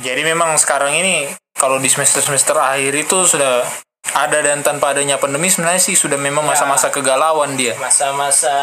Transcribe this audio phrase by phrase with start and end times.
[0.00, 3.68] Jadi memang sekarang ini kalau di semester-semester akhir itu sudah
[4.16, 7.76] ada dan tanpa adanya pandemi sebenarnya sih sudah memang masa-masa kegalauan dia.
[7.76, 8.56] Masa-masa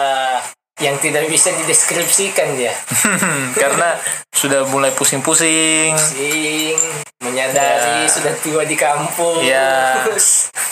[0.78, 2.70] yang tidak bisa dideskripsikan dia.
[3.62, 3.98] Karena
[4.29, 5.98] sudah mulai pusing-pusing.
[5.98, 6.78] Sing
[7.18, 8.09] menyadari Ya.
[8.09, 9.41] sudah tua di kampung.
[9.41, 10.05] Ya.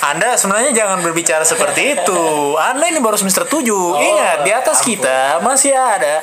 [0.05, 2.21] Anda sebenarnya jangan berbicara seperti itu.
[2.53, 3.65] Anda ini baru semester 7.
[3.97, 4.89] Ingat, di atas ampun.
[4.93, 6.21] kita masih ada.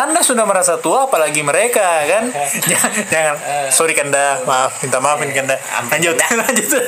[0.00, 2.32] Anda sudah merasa tua apalagi mereka kan?
[2.72, 3.34] jangan, jangan.
[3.68, 5.60] sorry Kanda, maaf, minta maafin Kanda.
[5.92, 6.82] Lanjut, lanjut.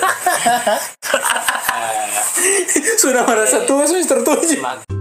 [2.97, 5.00] sudah merasa tua semester 7.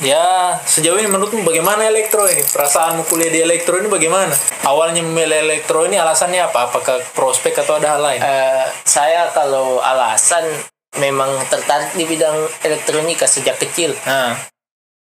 [0.00, 2.40] Ya, sejauh ini menurutmu bagaimana elektro ini?
[2.40, 4.32] Perasaanmu kuliah di elektro ini bagaimana?
[4.64, 6.72] Awalnya memilih elektro ini alasannya apa?
[6.72, 8.16] Apakah prospek atau ada hal lain?
[8.16, 10.48] Eh, saya kalau alasan
[10.96, 12.32] memang tertarik di bidang
[12.64, 14.40] elektronika sejak kecil, Nah,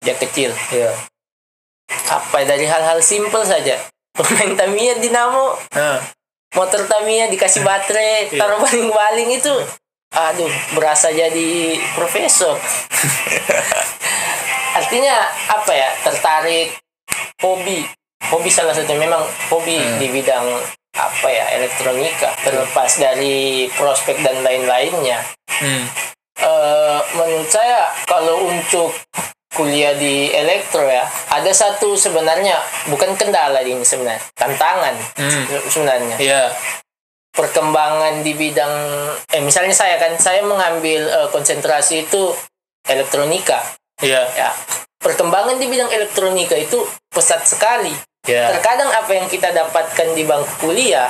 [0.01, 0.57] sejak kecil.
[0.73, 0.89] ya.
[2.09, 3.77] Apa dari hal-hal simpel saja.
[4.17, 6.01] Pemain Tamiya Dinamo, Nah,
[6.57, 8.41] motor Tamiya dikasih baterai, Iya.
[8.41, 9.53] taruh baling-baling itu.
[10.09, 12.57] Aduh, berasa jadi profesor.
[14.77, 15.17] Artinya
[15.49, 15.89] apa ya?
[16.05, 16.77] Tertarik,
[17.41, 17.85] hobi,
[18.29, 19.99] hobi salah satu memang hobi Hmm.
[20.01, 20.47] di bidang
[20.97, 25.21] apa ya elektronika terlepas dari prospek dan lain-lainnya
[25.61, 25.85] hmm.
[26.37, 28.93] Eh, menurut saya kalau untuk
[29.57, 32.61] kuliah di elektro ya ada satu sebenarnya
[32.93, 35.45] bukan kendala ini sebenarnya tantangan Hmm.
[35.69, 36.53] sebenarnya Ya,
[37.33, 38.73] perkembangan di bidang
[39.33, 42.33] eh misalnya saya kan saya mengambil eh, konsentrasi itu
[42.85, 43.61] elektronika
[44.03, 44.51] ya, ya
[45.01, 47.95] perkembangan di bidang elektronika itu pesat sekali
[48.27, 48.51] ya.
[48.53, 51.09] terkadang apa yang kita dapatkan di bangku kuliah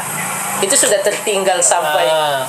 [0.61, 2.49] itu sudah tertinggal sampai Ah,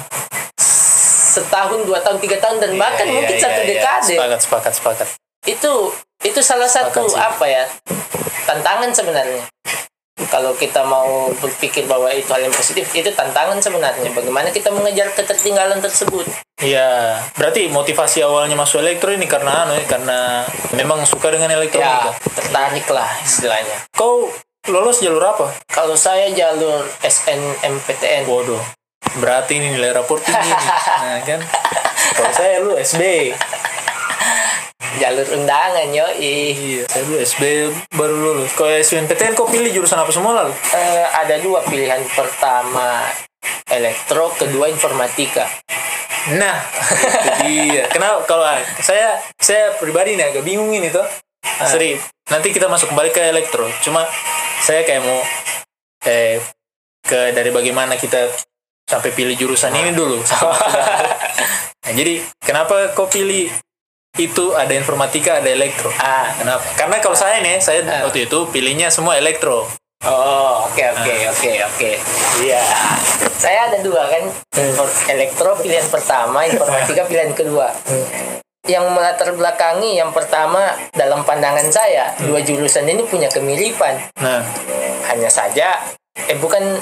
[1.37, 3.69] setahun dua tahun tiga tahun dan bahkan iya, mungkin iya, satu iya.
[3.69, 5.07] dekade Sepakat, sepakat, sepakat.
[5.45, 5.73] itu
[6.25, 7.19] itu salah satu sih.
[7.19, 7.63] apa ya
[8.49, 9.43] tantangan sebenarnya
[10.27, 15.11] kalau kita mau berpikir bahwa itu hal yang positif itu tantangan sebenarnya bagaimana kita mengejar
[15.13, 20.41] ketertinggalan tersebut Iya, berarti motivasi awalnya masuk elektro ini karena anu ya, karena
[20.73, 22.17] memang suka dengan ya elektronika.
[22.33, 24.25] tertarik lah istilahnya Kau
[24.67, 25.53] lolos jalur apa?
[25.69, 28.59] kalau saya jalur SNMPTN Bodoh.
[29.21, 30.65] Berarti ini nilai rapor tinggi nih.
[31.05, 31.39] Nah, kan?
[32.17, 33.31] Kalau saya lu SB.
[34.97, 37.41] Jalur undangan yo Iya, saya dulu SB
[37.91, 38.49] baru lulus.
[38.53, 40.53] Kalau SBMPTN kau pilih jurusan apa semua lalu?
[40.71, 43.05] Eh, ada dua pilihan pertama
[43.67, 45.45] elektro kedua informatika
[46.27, 46.59] Nah,
[47.39, 47.87] dia.
[47.87, 51.07] Kenapa kalau ah, saya saya pribadi nih agak bingung ini tuh.
[51.63, 51.95] Seri,
[52.27, 53.63] nanti kita masuk kembali ke elektro.
[53.79, 54.03] Cuma
[54.59, 55.23] saya kayak mau
[56.03, 56.43] eh
[57.01, 58.27] ke dari bagaimana kita
[58.83, 60.19] sampai pilih jurusan ini dulu.
[60.19, 61.15] masuk ke-
[61.87, 63.47] Nah, jadi kenapa kau pilih
[64.19, 65.89] itu ada informatika ada elektro?
[65.95, 66.65] ah Kenapa?
[66.73, 69.65] Karena kalau saya nih, saya waktu itu pilihnya semua elektro.
[69.99, 71.91] Oh, oke oke oke oke.
[72.39, 72.61] Iya.
[73.33, 74.29] Saya ada dua kan.
[74.53, 77.73] Infor- Elektro pilihan pertama, informatika pilihan kedua.
[78.61, 80.59] Yang melatar belakangi yang pertama
[80.91, 83.97] dalam pandangan saya, dua jurusan ini punya kemiripan.
[84.19, 84.45] Nah,
[85.07, 85.81] Hanya saja
[86.19, 86.77] eh bukan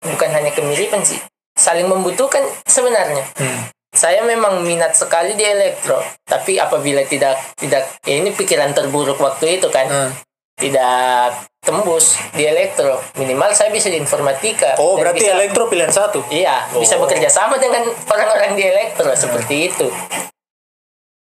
[0.00, 1.18] bukan hanya kemiripan sih.
[1.54, 3.24] Saling membutuhkan sebenarnya.
[3.34, 3.60] hmm.
[4.00, 9.60] Saya memang minat sekali di elektro, tapi apabila tidak tidak ya ini pikiran terburuk waktu
[9.60, 10.10] itu kan Hmm.
[10.56, 16.24] tidak tembus di elektro minimal saya bisa di informatika Oh, berarti bisa, elektro pilihan satu.
[16.28, 17.04] iya bisa Oh.
[17.04, 19.88] bekerja sama dengan orang-orang di elektro seperti itu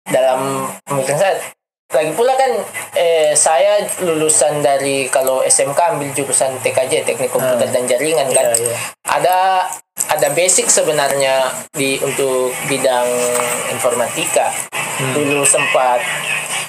[0.04, 0.38] dalam
[0.84, 1.34] pemikiran saya
[1.92, 2.52] lagi pula kan
[2.96, 8.52] eh, saya lulusan dari kalau SMK ambil jurusan TKJ teknik komputer dan jaringan kan.
[8.52, 8.76] Iya, iya.
[9.06, 9.38] ada
[10.08, 13.08] ada basic sebenarnya di untuk bidang
[13.72, 14.48] informatika.
[15.12, 16.00] Dulu sempat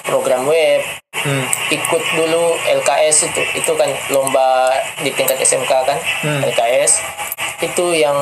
[0.04, 0.84] program web
[1.14, 1.46] Hmm.
[1.72, 2.52] ikut dulu
[2.84, 3.42] LKS itu.
[3.56, 6.44] Itu kan lomba di tingkat SMK kan Hmm.
[6.44, 7.00] LKS
[7.64, 8.18] itu yang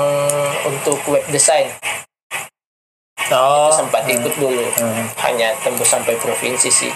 [0.63, 1.67] untuk web design
[3.31, 4.65] Oh, itu sempat ikut dulu.
[4.81, 5.07] Hmm.
[5.23, 6.93] hanya tembus sampai provinsi sih.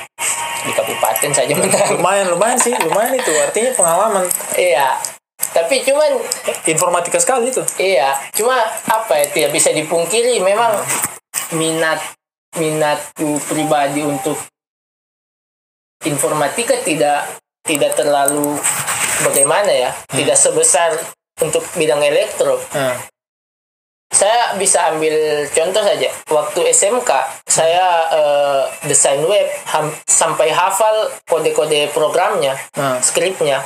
[0.66, 1.94] Di kabupaten saja menang.
[1.94, 3.30] Lumayan lumayan sih, lumayan itu.
[3.38, 4.24] Artinya pengalaman.
[4.58, 4.98] Iya.
[5.54, 6.20] Tapi cuman
[6.66, 7.62] informatika sekali itu.
[7.78, 8.12] iya.
[8.34, 8.58] Cuma
[8.90, 10.42] apa ya tidak bisa dipungkiri.
[10.42, 10.82] Memang
[11.54, 12.02] minat
[12.56, 14.36] minatku pribadi untuk
[16.04, 18.58] informatika tidak tidak terlalu
[19.22, 19.90] bagaimana ya.
[20.10, 20.92] Tidak sebesar
[21.40, 22.56] untuk bidang elektro.
[22.72, 22.96] Nah,
[24.16, 26.08] saya bisa ambil contoh saja.
[26.32, 27.10] Waktu SMK
[27.44, 32.96] saya eh, desain web ham- sampai hafal kode-kode programnya nah.
[33.04, 33.60] skripnya.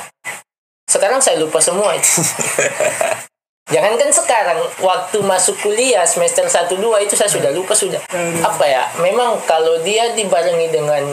[0.91, 2.19] Sekarang saya lupa semua itu.
[3.71, 8.03] Jangankan sekarang waktu masuk kuliah semester 1 2 itu saya sudah lupa sudah.
[8.43, 8.83] Apa ya?
[8.99, 11.07] Memang kalau dia dibarengi dengan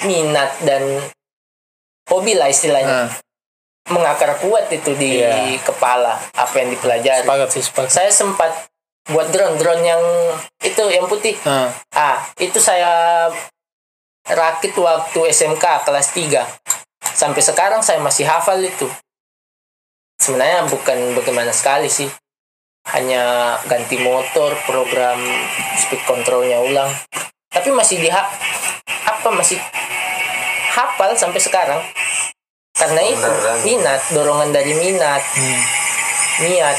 [0.00, 0.80] minat dan
[2.08, 2.88] hobi lah istilahnya.
[2.88, 3.08] Nah,
[3.92, 5.60] mengakar kuat itu di Iya.
[5.60, 7.24] kepala apa yang dipelajari.
[7.24, 7.90] Sepakat sih sepakat.
[7.92, 8.52] Saya sempat
[9.12, 10.02] buat drone drone yang
[10.64, 11.36] itu yang putih.
[11.44, 13.28] Nah, ah itu saya
[14.24, 16.48] rakit waktu SMK kelas 3
[17.12, 18.88] sampai sekarang saya masih hafal itu.
[20.16, 22.08] Sebenarnya bukan bagaimana sekali sih.
[22.88, 25.20] Hanya ganti motor program
[25.76, 26.88] speed controlnya ulang.
[27.52, 29.60] Tapi masih di apa masih
[30.72, 31.80] hafal sampai sekarang
[32.74, 33.58] karena itu Beneran.
[33.62, 35.62] minat dorongan dari minat hmm.
[36.42, 36.78] niat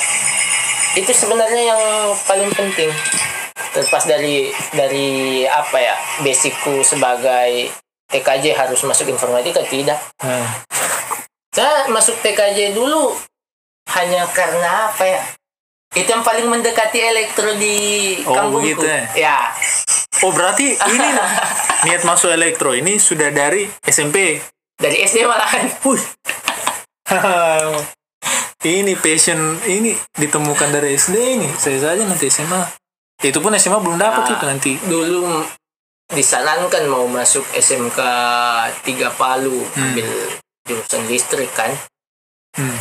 [0.95, 1.81] itu sebenarnya yang
[2.27, 2.91] paling penting
[3.71, 7.71] terlepas dari dari apa ya basicku sebagai
[8.11, 10.47] TKJ harus masuk informatika tidak Nah,
[11.51, 13.15] saya masuk TKJ dulu
[13.95, 15.23] hanya karena apa ya
[15.95, 17.75] itu yang paling mendekati elektro di
[18.27, 19.03] Oh, kampungku begitu ya?
[19.15, 19.37] ya
[20.23, 21.07] Oh berarti ini
[21.87, 24.39] niat masuk elektro ini sudah dari SMP.
[24.75, 25.71] Dari SD malahan
[28.65, 31.47] ini passion ini ditemukan dari SD ini.
[31.53, 32.65] Saya saja nanti SMA.
[33.21, 34.33] Itu pun SMA belum dapat Nah.
[34.33, 34.71] itu nanti.
[34.89, 35.45] dulu
[36.05, 37.97] disarankan mau masuk SMK
[38.85, 40.05] 3 Palu ambil
[40.61, 41.73] jurusan listrik kan
[42.55, 42.71] Hmm.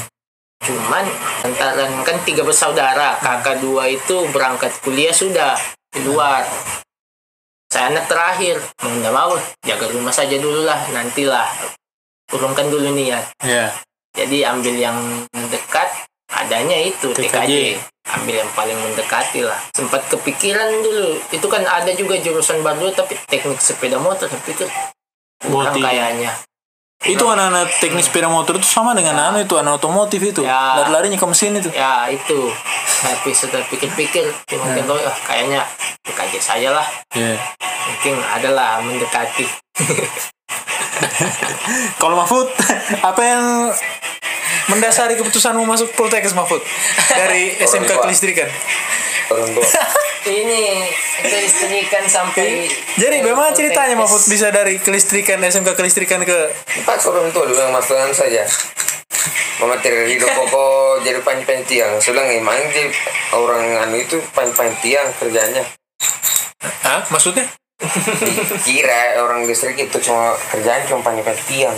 [0.62, 1.02] cuman
[1.42, 5.58] lantaran kan tiga bersaudara kakak dua itu berangkat kuliah sudah
[5.90, 6.46] di luar
[7.66, 9.34] saya anak terakhir mau nggak mau
[9.66, 11.50] jaga rumah saja dulu lah nantilah
[12.26, 13.70] turunkan dulu niat Ya.
[14.12, 14.96] jadi ambil yang
[15.48, 15.88] dekat
[16.28, 17.30] adanya itu TKJ.
[17.30, 17.52] TKJ
[18.06, 23.16] ambil yang paling mendekati lah sempat kepikiran dulu itu kan ada juga jurusan baru tapi
[23.24, 24.66] teknik sepeda motor tapi itu
[25.40, 26.32] kurang kayaknya
[27.00, 30.40] Itu anak-anak teknik sepeda motor itu sama dengan anu itu anak otomotif itu.
[30.40, 30.80] Ya.
[30.80, 31.68] Lari-larinya ke mesin itu.
[31.68, 32.48] ya itu
[33.04, 34.24] tapi setelah pikir-pikir
[34.54, 35.60] mungkin oh, ah, kayaknya
[36.00, 37.36] TKJ saja lah Ya.
[37.84, 39.44] mungkin adalah mendekati
[42.02, 42.48] Kalau Mahfud,
[43.02, 43.44] apa yang
[44.70, 46.62] mendasari keputusanmu masuk Poltekkes Mahfud
[47.12, 48.00] dari SMK.
[48.04, 48.48] Kelistrikan?
[49.30, 49.64] orang tua
[50.28, 50.84] ini
[51.20, 53.96] kelistrikan sampai Jadi bagaimana ceritanya.
[53.96, 56.38] Mahfud bisa dari kelistrikan SMK Kelistrikan ke
[56.84, 58.44] Pak orang tua dulu yang masalah saja
[59.62, 62.90] Memateri hidup pokok jadi panjang tiang Sudah emang dia
[63.32, 65.62] orang anu itu panjang tiang kerjanya
[66.84, 67.04] Hah?
[67.08, 67.48] Maksudnya?
[68.66, 71.76] Kira orang listrik itu cuma kerjaan cuma panjang tiang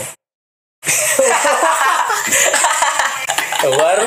[3.67, 4.07] Baru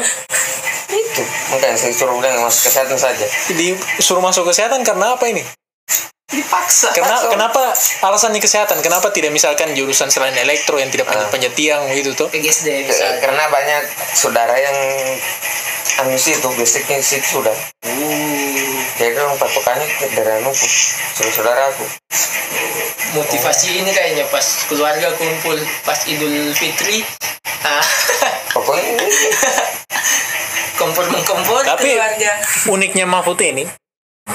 [0.90, 1.24] Itu
[1.54, 5.44] makanya saya suruh bilang masuk kesehatan saja disuruh masuk kesehatan karena apa ini?
[6.30, 7.34] dipaksa Karena Langsung.
[7.34, 7.74] kenapa
[8.06, 8.86] alasannya kesehatan?
[8.86, 12.30] Kenapa tidak misalkan jurusan selain elektro yang tidak panjat panjat tiang gitu tuh?
[12.30, 13.82] PGSD Eh, misalnya Karena banyak
[14.14, 14.78] saudara yang
[16.00, 17.56] anu sih itu listriknya sih sudah
[19.00, 20.52] Jadi orang patokannya dari anu
[21.32, 21.86] saudara aku
[23.16, 27.02] motivasi ini kayaknya pas keluarga kumpul pas Idul Fitri
[27.64, 27.84] ah,
[28.50, 29.08] Pokoknya ini
[30.80, 32.32] kompor mengkompor Tapi- keluarga
[32.70, 33.66] Uniknya Mahfud ini,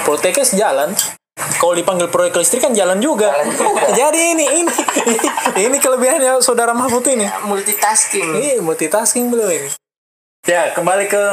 [0.03, 0.93] Poltekkes jalan.
[1.35, 3.27] Kalau dipanggil proyek listrik kan jalan juga.
[3.31, 3.83] Jalan juga.
[3.99, 4.71] Jadi ini ini
[5.67, 7.27] ini kelebihannya saudara Mahfud ini.
[7.43, 9.67] multitasking Ini multitasking beliau ini.
[10.45, 11.23] Ya, kembali ke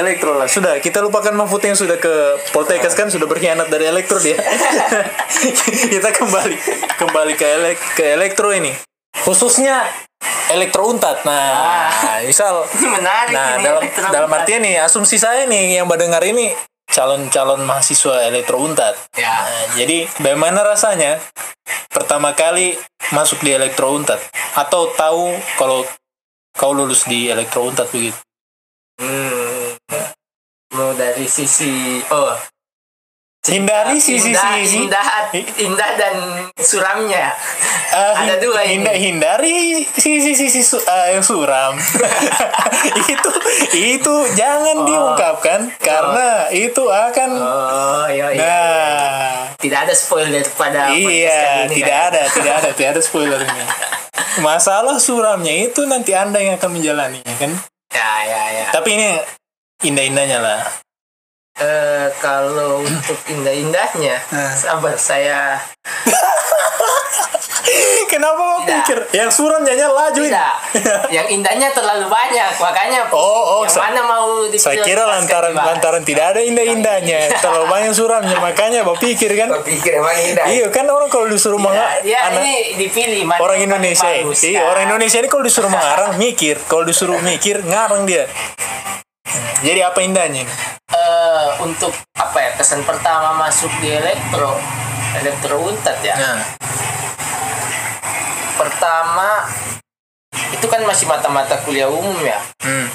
[0.00, 0.48] elektro lah.
[0.48, 4.40] Sudah, kita lupakan Mahfud yang sudah ke Poltekkes kan sudah berkhianat dari elektro dia.
[5.92, 6.56] kita kembali
[6.96, 8.72] kembali ke elek ke elektro ini.
[9.28, 9.84] Khususnya
[10.48, 11.20] elektro untat.
[11.28, 11.92] Nah,
[12.24, 16.56] misal menarik Nah, ini dalam dalam artian nih asumsi saya nih yang mendengar ini
[16.88, 18.96] calon-calon mahasiswa elektro untat.
[19.20, 21.20] ya Nah, jadi bagaimana rasanya
[21.92, 22.80] pertama kali
[23.12, 24.20] masuk di elektro untat
[24.56, 25.84] atau tahu kalau
[26.56, 28.16] kau lulus di elektro untat begitu?
[30.72, 32.32] Mau dari sisi oh
[33.42, 35.06] Hindari sisi indah, sisi indah
[35.58, 36.14] indah dan
[36.54, 37.34] suramnya
[37.92, 38.80] Eh, ada dua ini.
[38.80, 39.56] hinda- hindari
[39.92, 41.76] sisi sisi su- eh, yang suram.
[43.12, 43.30] itu
[43.74, 49.28] itu jangan diungkapkan karena itu akan oh iya iya nah
[49.60, 52.08] tidak ada spoiler pada Iya, ini, tidak kan?
[52.08, 53.64] ada, tidak ada, tidak ada spoilernya.
[54.46, 57.50] Masalah suramnya itu nanti Anda yang akan menjalaninya kan.
[57.90, 59.08] ya ya ya Tapi ini
[59.82, 60.60] indah-indahnya lah.
[61.54, 64.50] Eh, kalau untuk indah-indahnya Nah.
[64.50, 65.60] sabar saya
[68.08, 70.28] Kenapa mau pikir yang suram nyanyi laju ini?
[70.28, 70.56] tidak
[71.08, 73.20] yang indahnya terlalu banyak makanya Oh,
[73.60, 75.68] oh, yang mana mau Saya kira lantaran dibahas.
[75.70, 79.48] lantaran tidak ada indah-indahnya, terlalu banyak suramnya, makanya mau pikir kan.
[79.54, 83.40] Berpikir emang indah Iya kan orang kalau disuruh ya, menga- ya anak ini dipilih mana
[83.40, 84.62] orang Indonesia, bagus, iya ya.
[84.66, 88.24] orang Indonesia ini kalau disuruh mengarang mikir, kalau disuruh mikir ngarang dia.
[89.62, 90.44] Jadi apa indahnya?
[90.92, 94.56] Eh, untuk apa ya kesan pertama masuk di elektro
[95.12, 96.40] elektro untat ya Nah,
[98.56, 99.48] pertama
[100.52, 102.40] itu kan masih mata-mata kuliah umum ya.
[102.64, 102.86] Hmm.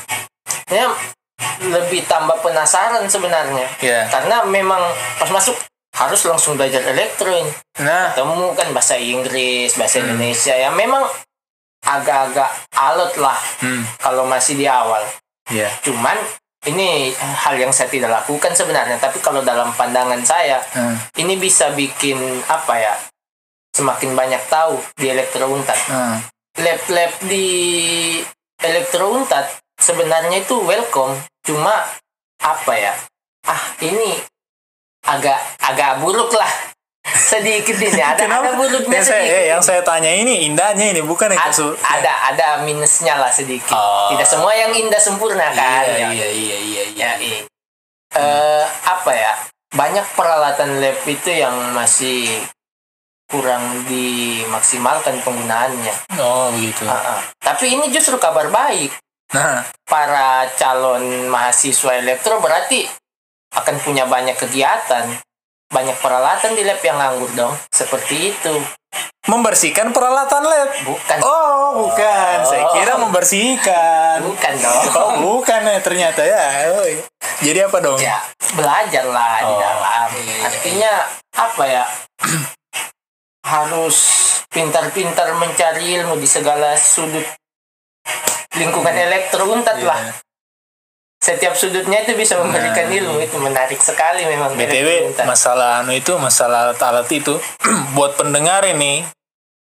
[0.69, 0.87] Ya
[1.57, 3.67] lebih tambah penasaran sebenarnya.
[3.81, 4.05] Ya.
[4.09, 4.81] Karena memang
[5.17, 5.57] pas masuk
[5.97, 7.49] harus langsung belajar elektro ini.
[7.81, 11.01] Nah, Temu kan bahasa Inggris, bahasa Indonesia ya memang
[11.81, 13.83] agak-agak alot lah hmm.
[13.97, 15.01] kalau masih di awal.
[15.51, 15.69] Ya.
[15.83, 16.17] Cuman
[16.67, 20.97] ini hal yang saya tidak lakukan sebenarnya, tapi kalau dalam pandangan saya Hmm.
[21.15, 22.17] ini bisa bikin
[22.49, 22.95] apa ya?
[23.71, 25.77] Semakin banyak tahu di elektro untat.
[25.87, 26.17] Hmm.
[26.57, 27.47] Lab-lab di
[28.59, 31.13] elektro untat sebenarnya itu welcome,
[31.45, 31.85] cuma
[32.41, 32.93] apa ya?
[33.47, 34.17] Ah, ini
[35.07, 36.51] agak agak buruk lah.
[37.07, 39.37] Sedikit ini ada ada buruknya yang saya, sedikit.
[39.37, 41.79] eh, yang saya tanya ini indahnya ini bukan yang kasus.
[41.79, 43.71] ada ada minusnya lah sedikit.
[43.71, 44.11] Oh.
[44.11, 45.87] Tidak semua yang indah sempurna kan.
[45.87, 46.83] Iya, Ya, iya, iya, iya, iya.
[46.93, 47.39] ya, iya.
[48.11, 49.33] Eh, apa ya?
[49.71, 52.43] Banyak peralatan lab itu yang masih
[53.27, 55.95] kurang dimaksimalkan penggunaannya.
[56.15, 56.87] Oh, begitu.
[56.87, 57.19] Ah, ah.
[57.37, 58.95] Tapi ini justru kabar baik.
[59.35, 62.87] Nah, Para calon mahasiswa elektro berarti
[63.51, 65.11] akan punya banyak kegiatan.
[65.67, 67.53] Banyak peralatan di lab yang nganggur dong.
[67.69, 68.55] Seperti itu.
[69.27, 70.71] membersihkan peralatan lab.
[70.87, 71.17] Bukan.
[71.19, 72.37] Oh, bukan.
[72.41, 74.23] Saya kira membersihkan.
[74.23, 74.83] Bukan dong.
[74.95, 76.71] Oh, bukan ya ternyata ya.
[76.71, 76.87] Oh.
[77.37, 77.99] Jadi apa dong?
[77.99, 80.45] ya belajarlah di Oh, dalam iya, iya.
[80.47, 80.91] artinya
[81.35, 81.83] apa ya
[83.45, 83.97] harus
[84.47, 87.27] pintar-pintar mencari ilmu di segala sudut
[88.55, 89.85] lingkungan elektro untat Iya.
[89.85, 89.99] lah
[91.27, 93.19] setiap sudutnya itu bisa memberikan Nah, ilmu.
[93.19, 94.55] Itu menarik sekali memang.
[94.55, 97.35] BTW masalah anu itu masalah alat-alat itu
[97.99, 99.03] buat pendengar ini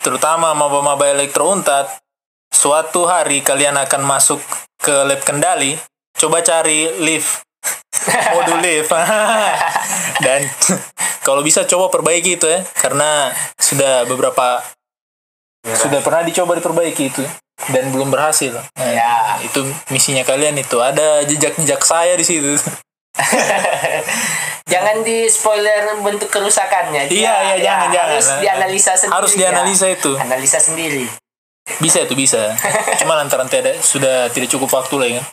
[0.01, 2.01] terutama maba-maba elektro untat
[2.49, 4.41] suatu hari kalian akan masuk
[4.81, 5.77] ke lab kendali
[6.17, 7.45] coba cari lift.
[8.33, 8.89] Modul lift.
[10.25, 10.41] Dan
[11.27, 13.29] kalau bisa coba perbaiki itu ya karena
[13.61, 14.65] sudah beberapa
[15.63, 17.23] sudah pernah dicoba diperbaiki itu
[17.69, 19.37] dan belum berhasil Nah, Ya.
[19.39, 22.57] itu misinya kalian itu ada jejak-jejak saya di situ
[24.65, 28.09] jangan di spoiler bentuk kerusakannya Iya, iya, Ya, jangan, jangan.
[28.09, 29.37] harus dianalisa sendiri Harus ya.
[29.39, 30.11] dianalisa itu.
[30.15, 31.05] analisa sendiri
[31.77, 32.51] Bisa itu bisa.
[32.99, 35.25] Cuma lantaran tidak sudah tidak cukup waktu lagi kan.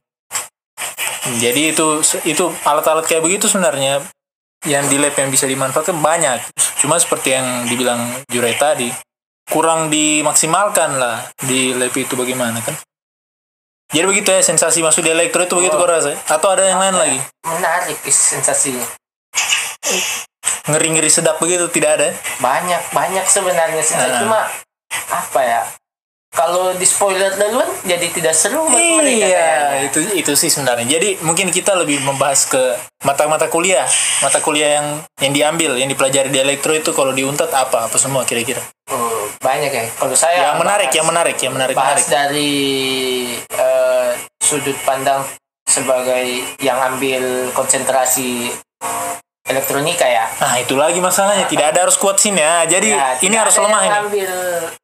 [1.37, 1.87] Jadi itu
[2.23, 3.99] itu alat-alat kayak begitu sebenarnya
[4.63, 6.39] yang di lab yang bisa dimanfaatkan banyak.
[6.79, 8.95] Cuma seperti yang dibilang Jurai tadi
[9.51, 12.73] kurang dimaksimalkan lah di lab itu bagaimana kan.
[13.91, 15.83] Jadi begitu ya sensasi masuk di elektro itu begitu Oh.
[15.83, 16.15] kau rasa?
[16.25, 17.19] Atau ada yang lain lagi?
[17.43, 18.87] menarik sensasinya
[20.63, 22.09] Ngeri-ngeri sedap begitu tidak ada?
[22.39, 24.23] banyak banyak sebenarnya sih Ah.
[24.23, 24.41] cuma
[25.11, 25.63] apa ya
[26.31, 29.81] kalau di spoiler duluan jadi tidak seru buat mereka Iya, kayaknya.
[29.85, 30.87] itu itu sih sebenarnya.
[30.89, 32.63] Jadi mungkin kita lebih membahas ke
[33.03, 33.83] mata-mata kuliah,
[34.21, 34.87] mata kuliah yang
[35.19, 38.63] yang diambil, yang dipelajari di elektro itu kalau di Untat apa apa semua kira-kira.
[38.89, 42.07] Oh, banyak ya kalau saya yang menarik, bahas- yang menarik, yang menarik, bahas menarik.
[42.07, 42.53] dari
[43.51, 45.25] eh, sudut pandang
[45.65, 46.27] sebagai
[46.59, 48.53] yang ambil konsentrasi
[49.43, 52.63] elektronika ya Nah itu lagi masalahnya, tidak ada harus kuat sini ya.
[52.65, 53.97] Jadi Ya, ini harus lemah ini.
[53.99, 54.33] ambil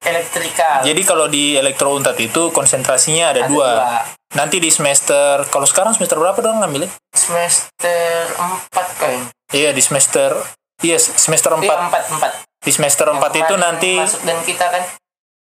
[0.01, 3.69] elektrikal Jadi kalau di elektro Untat itu konsentrasinya ada, Ada dua.
[3.77, 3.99] dua.
[4.35, 6.91] Nanti di semester, kalau sekarang semester berapa dong ngambilnya?
[7.13, 10.35] semester 4 kayaknya Iya di semester,
[10.81, 12.33] iya semester Iya, 4 empat empat
[12.67, 14.83] Di semester 4 itu nanti, masuk dan kita kan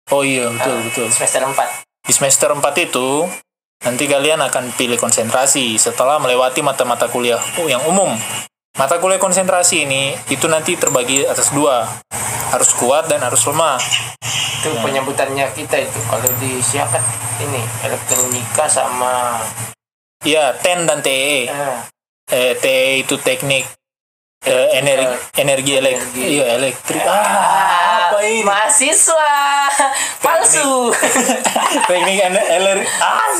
[0.08, 1.06] oh iya betul Ah, betul.
[1.10, 3.26] semester 4 Di semester 4 itu
[3.76, 8.14] nanti kalian akan pilih konsentrasi setelah melewati mata-mata kuliah yang umum.
[8.72, 11.82] Mata kuliah konsentrasi ini itu nanti terbagi atas dua,
[12.48, 13.82] harus kuat dan harus lemah.
[14.56, 16.98] itu penyebutannya kita itu kalau di siapa
[17.38, 19.38] ini elektronika sama
[20.22, 21.46] Iya, TEN dan TE.
[21.46, 21.76] eh,
[22.26, 23.62] Eh, TE itu teknik
[24.44, 25.06] eh, energi
[25.40, 26.26] energi elektrik.
[26.26, 27.02] Iya, elektrik.
[27.06, 28.44] Ah, apa ini?
[28.44, 29.32] mahasiswa
[30.24, 30.92] palsu
[31.88, 32.88] teknik elektrik.
[33.00, 33.32] Ah,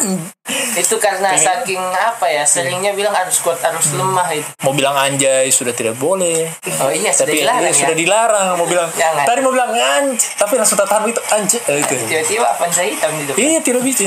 [0.76, 4.95] itu karena Ini- saking apa ya seringnya bilang harus kuat harus lemah itu mau bilang
[4.95, 6.47] anjay sudah tidak boleh.
[6.85, 9.25] oh iya sudah tapi dilarang iya, ya sudah dilarang mau bilang Jangan.
[9.26, 13.25] tadi mau bilang anj tapi langsung tahan itu anj eh, itu tiba-tiba apa hitam di
[13.26, 14.05] depan iya tidak bisa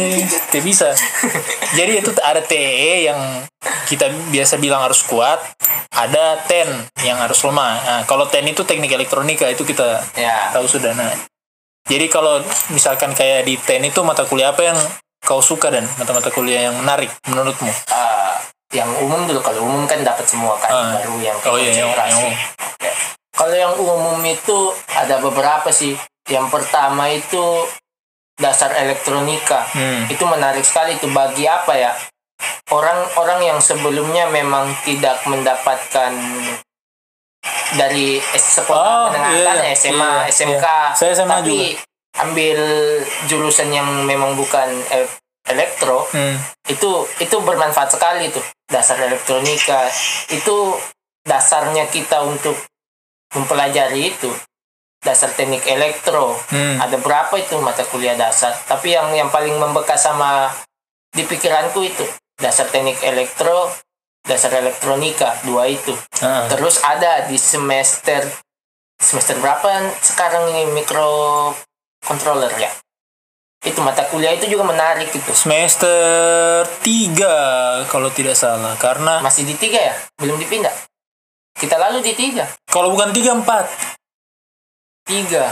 [0.48, 0.88] tidak bisa
[1.78, 3.20] jadi itu ada TE yang
[3.86, 5.40] kita biasa bilang harus kuat
[5.92, 6.70] ada TEN
[7.02, 7.74] yang harus lemah.
[7.78, 10.50] Nah, kalau TEN itu teknik elektronika itu kita ya.
[10.50, 11.12] tahu sudah nah
[11.84, 12.40] jadi kalau
[12.70, 14.78] misalkan kayak di TEN itu mata kuliah apa yang
[15.20, 15.90] kau suka dan?
[15.98, 17.66] Mata-mata kuliah yang menarik menurutmu?
[17.68, 18.34] Eh,
[18.78, 20.92] yang umum dulu kalau umum kan dapat semua kan Ah.
[20.96, 22.30] baru yang Oh iya, yang- yang umum.
[22.30, 22.90] Oke.
[23.34, 24.58] kalau yang umum itu
[24.94, 25.98] ada beberapa sih.
[26.30, 27.66] Yang pertama itu
[28.38, 29.66] dasar elektronika.
[29.74, 30.06] Hmm.
[30.08, 30.94] itu menarik sekali.
[30.94, 31.92] Itu bagi apa ya
[32.70, 36.14] orang-orang yang sebelumnya memang tidak mendapatkan
[37.72, 39.76] dari sekolah Oh, menengah iya, atas, iya.
[39.76, 40.80] SMA Iya, SMK iya.
[40.94, 41.58] Saya SMA tapi
[42.20, 42.60] ambil
[43.26, 45.08] jurusan yang memang bukan eh,
[45.48, 46.36] elektro Hmm.
[46.68, 49.88] itu itu bermanfaat sekali tuh dasar elektronika
[50.30, 50.76] itu
[51.24, 52.54] dasarnya kita untuk
[53.32, 54.30] mempelajari itu
[55.00, 56.76] dasar teknik elektro Hmm.
[56.78, 60.52] ada berapa itu mata kuliah dasar tapi yang yang paling membekas sama
[61.10, 62.04] di pikiranku itu
[62.40, 63.72] dasar teknik elektro
[64.24, 65.96] dasar elektronika dua itu.
[66.20, 66.46] Ah.
[66.52, 68.26] terus ada di semester
[69.00, 69.96] semester berapa?
[70.04, 71.56] Sekarang ini mikro
[72.04, 72.70] controller ya.
[73.60, 75.32] Itu mata kuliah itu juga menarik itu.
[75.36, 78.80] Semester 3 kalau tidak salah.
[78.80, 79.96] Karena masih di tiga ya?
[80.16, 80.72] Belum dipindah?
[81.60, 82.48] Kita lalu di tiga.
[82.72, 85.12] Kalau bukan 3 4.
[85.12, 85.52] tiga.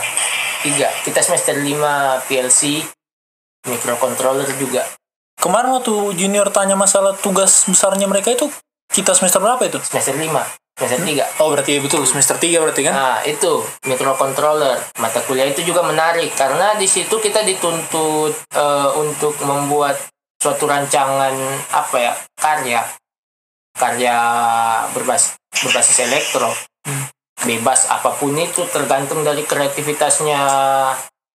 [0.63, 0.87] Tiga.
[1.03, 2.79] Kita semester lima PLC
[3.67, 4.87] microcontroller juga
[5.37, 8.49] Kemarin waktu junior tanya masalah tugas besarnya mereka itu
[8.89, 9.77] kita semester berapa itu?
[9.85, 10.41] semester lima
[10.77, 12.93] semester tiga Oh berarti betul semester 3 berarti kan?
[12.93, 14.77] Nah, itu microcontroller.
[15.01, 19.97] Mata kuliah itu juga menarik karena di situ kita dituntut eh, untuk membuat
[20.37, 21.33] suatu rancangan
[21.73, 22.13] apa ya?
[22.37, 22.81] karya.
[23.73, 24.17] Karya
[24.93, 26.53] berbasis berbasis elektro.
[27.41, 30.41] Bebas apa pun itu tergantung dari kreativitasnya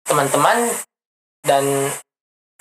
[0.06, 0.70] teman-teman
[1.42, 1.66] dan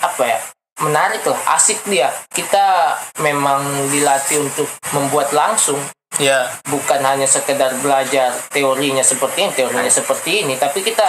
[0.00, 0.40] apa ya?
[0.80, 2.12] Menarik lah, asik dia.
[2.32, 5.80] Kita memang dilatih untuk membuat langsung
[6.18, 6.50] Ya.
[6.66, 11.06] bukan hanya sekedar belajar teorinya seperti ini, teorinya seperti ini, tapi kita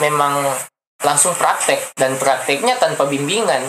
[0.00, 0.46] memang
[1.02, 3.60] langsung praktek dan prakteknya tanpa bimbingan.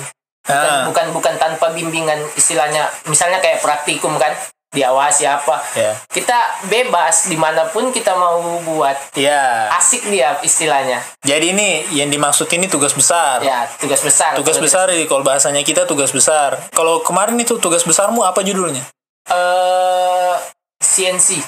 [0.41, 0.85] Bukan, Ah.
[0.89, 4.31] bukan bukan tanpa bimbingan istilahnya, misalnya kayak praktikum kan
[4.71, 5.59] diawasi apa.
[5.73, 5.91] Ya.
[6.07, 9.67] Kita bebas di mana pun kita mau buat Ya.
[9.71, 11.03] asik dia istilahnya.
[11.21, 13.39] Jadi ini yang dimaksud ini tugas besar.
[13.41, 14.31] Ya tugas besar.
[14.33, 16.55] Tugas besar ini kalau bahasanya kita tugas besar.
[16.71, 18.87] Kalau kemarin itu tugas besarmu apa judulnya?
[19.27, 20.35] Eh
[20.81, 21.43] CNC,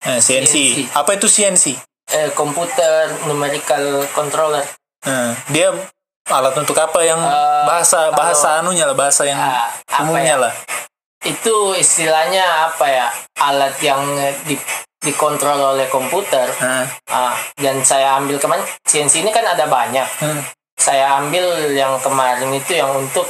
[0.00, 0.48] Eh, CNC.
[0.48, 0.56] CNC.
[0.94, 1.76] Apa itu CNC?
[2.08, 4.64] eh, computer numerical controller.
[5.00, 5.70] Eh, dia
[6.26, 10.42] alat untuk apa yang Eh, bahasa bahasa anunya lah bahasa yang apa umumnya ya?
[10.42, 10.52] lah.
[11.24, 13.08] Itu istilahnya apa ya?
[13.40, 14.56] Alat yang eh, di
[15.00, 16.44] dikontrol oleh komputer.
[16.60, 20.08] Nah, ah, dan saya ambil kemarin CNC ini kan ada banyak.
[20.20, 20.42] Hmm.
[20.80, 23.28] saya ambil yang kemarin itu yang untuk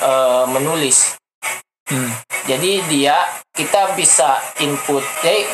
[0.00, 1.16] eh, menulis.
[1.88, 2.12] Hmm.
[2.44, 3.16] jadi dia
[3.56, 5.48] kita bisa input jadi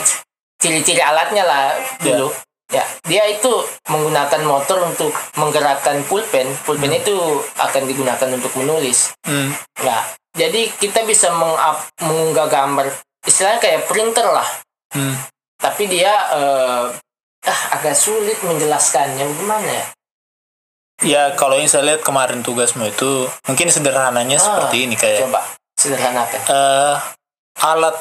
[0.58, 2.32] ciri-ciri alatnya lah dulu.
[2.72, 2.82] Ya.
[3.06, 3.52] Dia itu
[3.86, 6.48] menggunakan motor untuk menggerakkan pulpen.
[6.66, 7.14] Pulpen itu
[7.54, 9.14] akan digunakan untuk menulis.
[9.22, 9.54] Hmm.
[9.78, 10.00] Ya,
[10.34, 12.86] jadi kita bisa meng-up- mengunggah gambar
[13.22, 14.46] istilahnya kayak printer lah.
[14.90, 15.16] Hmm.
[15.56, 16.84] Tapi dia eh,
[17.44, 19.86] ah, agak sulit menjelaskannya gimana ya?
[21.02, 25.40] Ya kalau yang saya lihat kemarin tugasmu itu mungkin sederhananya Ah, seperti ini kayak Coba
[25.74, 26.40] sederhanakan.
[26.44, 26.96] eh,
[27.60, 27.96] alat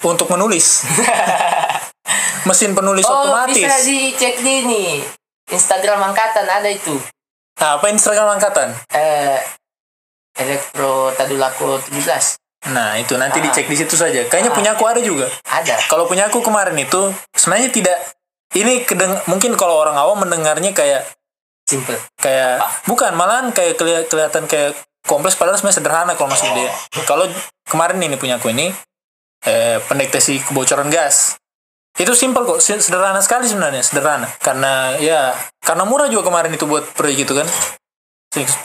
[0.00, 0.86] untuk menulis.
[2.46, 3.56] Mesin penulis Oh, otomatis.
[3.56, 4.84] bisa dicek di ini.
[5.48, 6.96] Instagram angkatan ada itu.
[7.58, 8.68] Nah, apa Instagram angkatan?
[8.90, 9.36] Eh
[10.38, 12.38] Elektro Tadulako 17.
[12.70, 13.44] Nah, itu nanti Ah.
[13.46, 14.26] dicek di situ saja.
[14.26, 14.56] Kayaknya Ah.
[14.56, 15.26] punya aku ada juga.
[15.46, 15.78] Ada.
[15.86, 17.98] Kalau punya aku kemarin itu sebenarnya tidak
[18.54, 21.06] ini kedeng mungkin kalau orang awam mendengarnya kayak
[21.68, 21.94] Simple.
[22.16, 24.72] kayak bukan malahan kayak keli- kelihatan kayak
[25.04, 26.72] kompleks padahal sebenarnya sederhana kalau maksud dia.
[27.04, 27.28] Kalau
[27.64, 28.72] kemarin ini punya aku ini
[29.40, 31.38] eh, pendeteksi kebocoran gas.
[31.94, 34.26] Itu simpel kok, se- sederhana sekali sebenarnya, sederhana.
[34.38, 35.30] Karena ya
[35.62, 37.46] karena murah juga kemarin itu buat proyek gitu kan.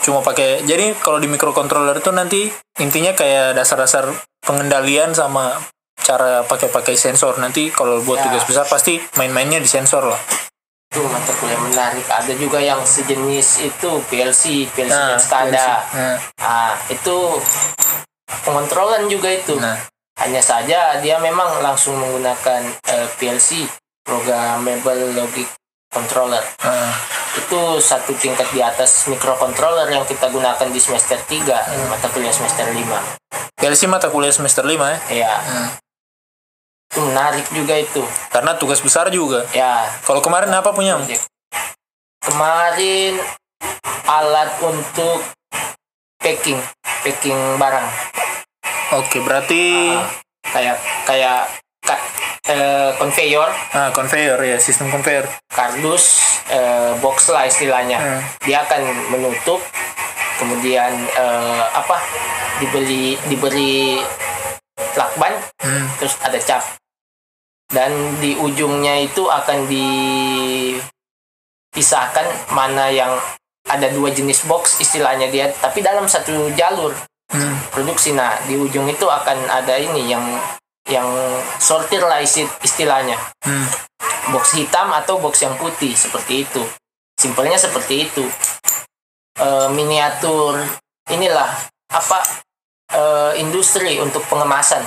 [0.00, 5.56] Cuma pakai jadi kalau di microcontroller itu nanti intinya kayak dasar-dasar pengendalian sama
[5.96, 8.28] cara pakai-pakai sensor nanti kalau buat Ya.
[8.28, 10.20] tugas besar pasti main-mainnya di sensor lah.
[10.86, 12.04] Itu mata kuliah menarik.
[12.04, 15.48] Ada juga yang sejenis itu PLC, PLC Nah, SCADA.
[15.48, 15.68] PLC.
[15.96, 17.16] Nah, Ah, itu
[18.42, 19.56] pengontrolan juga itu.
[19.56, 19.74] nah,
[20.14, 23.66] Hanya saja dia memang langsung menggunakan eh, PLC,
[24.06, 25.42] Programmable Logic
[25.94, 26.42] Controller.
[26.60, 26.90] nah.
[27.34, 32.66] Itu satu tingkat di atas microcontroller yang kita gunakan di semester 3, mata kuliah semester
[32.66, 32.98] 5.
[33.54, 34.98] PLC mata kuliah semester 5 ya.
[35.10, 35.68] Ya, Hmm.
[36.86, 38.02] itu menarik juga itu.
[38.30, 39.42] Karena tugas besar juga.
[39.50, 40.94] Ya, Kalau kemarin apa punya?
[42.22, 43.18] Kemarin
[44.04, 45.18] alat untuk
[46.16, 46.60] packing,
[47.02, 47.88] packing barang.
[48.94, 50.06] Oke, berarti Ah,
[50.48, 51.40] kayak kayak
[51.84, 52.00] ka-
[52.44, 55.24] eh, conveyor ah conveyor ya, sistem conveyor.
[55.48, 56.04] kardus
[56.48, 58.20] eh, box lah istilahnya Hmm.
[58.42, 59.60] dia akan menutup
[60.36, 61.96] kemudian eh, apa
[62.58, 64.00] dibeli diberi
[64.92, 65.86] lakban Hmm.
[65.96, 66.62] terus ada cap
[67.70, 69.64] dan di ujungnya itu akan
[71.64, 73.10] dipisahkan mana yang
[73.64, 76.92] ada dua jenis box istilahnya dia tapi dalam satu jalur
[77.24, 77.56] Hmm.
[77.72, 80.22] produksi nah di ujung itu akan ada ini yang
[80.88, 81.08] yang
[81.56, 83.16] sortir lah isi- istilahnya.
[83.44, 83.66] Hmm.
[84.24, 86.64] box hitam atau box yang putih seperti itu.
[87.12, 88.24] Simpelnya seperti itu.
[89.36, 90.56] Eh, miniatur
[91.12, 91.52] inilah
[91.92, 92.24] apa
[92.88, 94.80] eh, industri untuk pengemasan.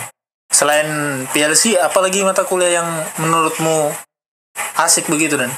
[0.49, 0.89] Selain
[1.29, 2.89] PLC, apalagi mata kuliah yang
[3.21, 3.93] menurutmu
[4.79, 5.53] asik begitu dan?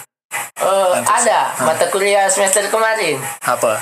[1.00, 3.16] Kes- ada mata kuliah semester kemarin.
[3.44, 3.80] Apa?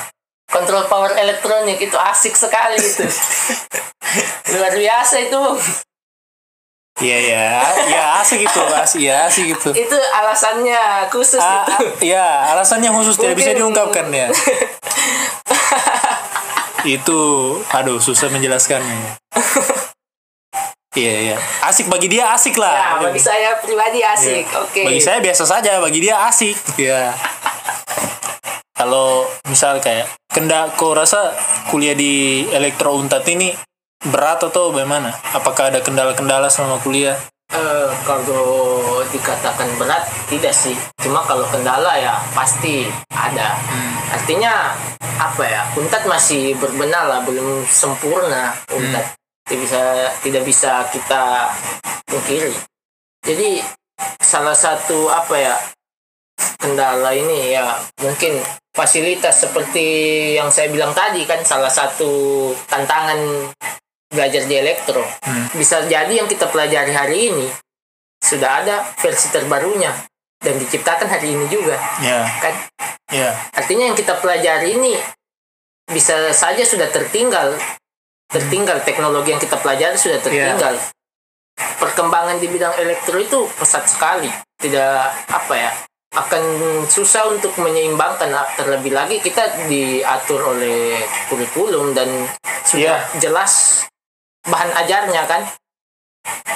[0.47, 3.03] kontrol power elektronik itu asik sekali itu.
[4.55, 5.41] Luar biasa itu
[6.97, 7.45] Iya ya,
[7.85, 9.69] ya asik itu, asik ya asik itu.
[9.71, 14.27] itu alasannya khusus Ah, itu ya alasannya khusus tidak bisa Mungkin- diungkapkan ya.
[16.89, 17.21] itu,
[17.69, 19.19] aduh susah menjelaskannya.
[20.95, 22.97] Iya iya, asik bagi dia asik ya lah.
[22.99, 24.57] bagi saya pribadi asik Iya.
[24.57, 26.57] oke Bagi saya biasa saja, bagi dia asik.
[26.75, 27.13] Ya.
[28.73, 33.53] Kalau misal kayak kenda, kau rasa kuliah di elektro untat ini
[34.05, 35.13] berat atau bagaimana?
[35.33, 37.17] Apakah ada kendala-kendala selama kuliah?
[37.47, 40.75] Eh, kalau dikatakan berat tidak sih.
[40.99, 43.55] Cuma kalau kendala ya pasti ada.
[44.11, 44.75] Artinya
[45.17, 49.15] apa ya untat masih berbenah lah belum sempurna untat.
[49.47, 49.81] Tidak bisa
[50.19, 51.47] tidak bisa kita
[52.03, 52.51] pungkiri.
[53.23, 53.63] Jadi
[54.19, 55.55] salah satu apa ya
[56.59, 58.43] kendala ini ya mungkin
[58.75, 59.87] fasilitas seperti
[60.35, 63.49] yang saya bilang tadi kan salah satu tantangan
[64.07, 65.03] belajar di elektro.
[65.55, 67.47] Bisa jadi yang kita pelajari hari ini
[68.23, 69.93] sudah ada versi terbarunya
[70.41, 71.75] dan diciptakan hari ini juga.
[72.01, 72.53] Ya, kan?
[73.11, 74.95] Ya, artinya yang kita pelajari ini
[75.87, 77.55] bisa saja sudah tertinggal.
[78.27, 80.75] Tertinggal teknologi yang kita pelajari sudah tertinggal.
[81.57, 84.27] Perkembangan di bidang elektro itu pesat sekali.
[84.59, 84.97] Tidak
[85.31, 85.71] apa ya
[86.11, 86.43] akan
[86.91, 88.27] susah untuk menyeimbangkan.
[88.59, 90.99] Terlebih lagi kita diatur oleh
[91.31, 92.27] kurikulum dan
[92.67, 93.87] sudah jelas
[94.47, 95.41] bahan ajarnya kan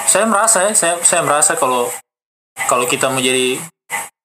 [0.04, 1.88] saya merasa ya, saya saya merasa kalau
[2.68, 3.56] kalau kita mau jadi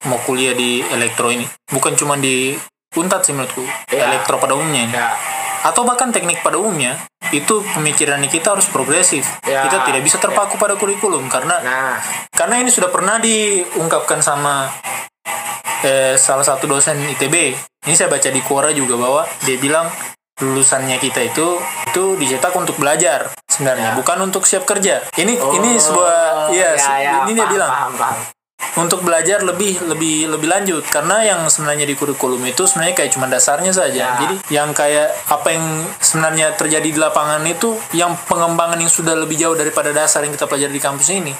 [0.05, 2.55] mau kuliah di elektro ini bukan cuma di
[2.95, 4.11] untat sih menurutku Ya.
[4.11, 4.93] elektro pada umumnya ini.
[4.93, 5.11] ya
[5.57, 6.95] atau bahkan teknik pada umumnya
[7.33, 9.65] itu pemikiran kita harus progresif Ya.
[9.67, 11.97] kita tidak bisa terpaku pada kurikulum karena nah
[12.31, 14.69] karena ini sudah pernah diungkapkan sama
[15.83, 17.35] eh, salah satu dosen ITB
[17.87, 19.87] ini saya baca di Quora juga bahwa dia bilang
[20.39, 23.95] lulusannya kita itu itu dicetak untuk belajar sebenarnya Ya.
[23.95, 26.15] bukan untuk siap kerja ini ini Oh, sebuah
[26.51, 28.17] iya ya, se- ya, ini dia paham, bilang paham, paham.
[28.77, 33.25] untuk belajar lebih lebih lebih lanjut karena yang sebenarnya di kurikulum itu sebenarnya kayak cuma
[33.25, 34.17] dasarnya saja Ya.
[34.19, 35.65] jadi yang kayak apa yang
[35.97, 40.45] sebenarnya terjadi di lapangan itu yang pengembangan yang sudah lebih jauh daripada dasar yang kita
[40.45, 41.33] pelajari di kampus ini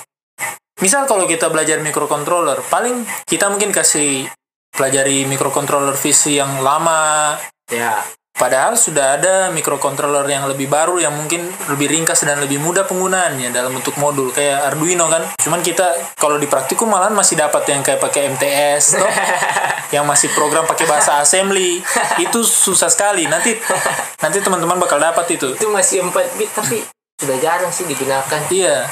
[0.78, 4.26] misal kalau kita belajar microcontroller paling kita mungkin kasih
[4.70, 7.34] pelajari microcontroller visi yang lama
[7.68, 7.98] ya
[8.38, 13.50] Padahal sudah ada microcontroller yang lebih baru yang mungkin lebih ringkas dan lebih mudah penggunaannya
[13.50, 15.26] dalam bentuk modul kayak Arduino kan.
[15.42, 19.10] Cuman kita kalau di praktikum malahan masih dapat yang kayak pakai MTS toh,
[19.98, 21.82] yang masih program pakai bahasa assembly.
[22.22, 23.26] Itu susah sekali.
[23.26, 23.58] Nanti
[24.24, 25.58] nanti teman-teman bakal dapat itu.
[25.58, 26.86] itu masih 4 bit tapi
[27.18, 28.86] sudah jarang sih digunakan Iya,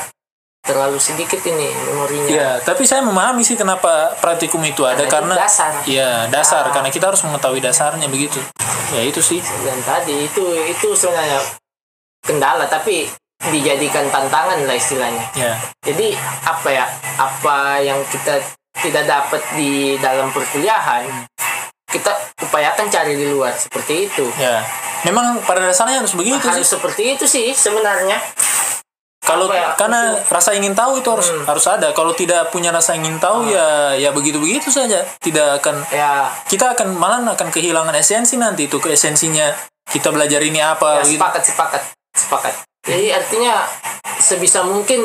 [0.66, 2.50] terlalu sedikit ini memorinya iya.
[2.60, 5.72] Tapi saya memahami sih kenapa praktikum itu ada Karena itu karena dasar.
[5.86, 8.42] Iya, dasar karena kita harus mengetahui dasarnya begitu.
[8.92, 9.42] Ya itu sih.
[9.42, 11.42] dan tadi itu itu sebenarnya
[12.22, 13.06] kendala tapi
[13.46, 15.54] dijadikan tantangan lah istilahnya Ya.
[15.82, 18.42] jadi apa ya apa yang kita
[18.82, 21.06] tidak dapat di dalam perkuliahan
[21.86, 22.10] kita
[22.42, 24.66] upayakan cari di luar seperti itu Ya.
[25.06, 26.50] Memang pada dasarnya harus begitu sih.
[26.50, 28.18] harus seperti itu sih sebenarnya
[29.26, 31.44] Kalau ya, karena rasa ingin tahu itu harus Hmm.
[31.50, 31.90] harus ada.
[31.98, 35.02] Kalau tidak punya rasa ingin tahu ya ya begitu-begitu saja.
[35.18, 36.30] Tidak akan ya.
[36.46, 39.50] kita akan malah akan kehilangan esensi nanti itu ke esensinya.
[39.90, 41.18] Kita belajar ini apa ya gitu.
[41.18, 41.82] sepakat sepakat
[42.14, 42.54] sepakat.
[42.86, 43.66] Jadi artinya
[44.22, 45.02] sebisa mungkin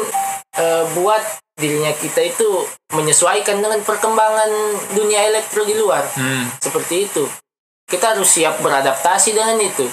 [0.57, 1.25] eh, buat
[1.57, 2.49] dirinya kita itu
[2.93, 4.49] menyesuaikan dengan perkembangan
[4.93, 6.05] dunia elektro di luar.
[6.13, 7.25] Hmm, seperti itu.
[7.89, 9.89] Kita harus siap beradaptasi dengan itu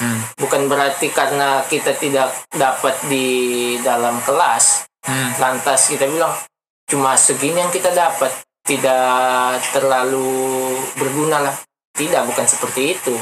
[0.00, 5.38] hmm, bukan berarti karena kita tidak dapat di dalam kelas hmm.
[5.38, 6.32] lantas kita bilang
[6.90, 8.32] cuma segini yang kita dapat
[8.70, 11.56] tidak terlalu berguna lah.
[11.90, 13.14] Tidak bukan seperti itu.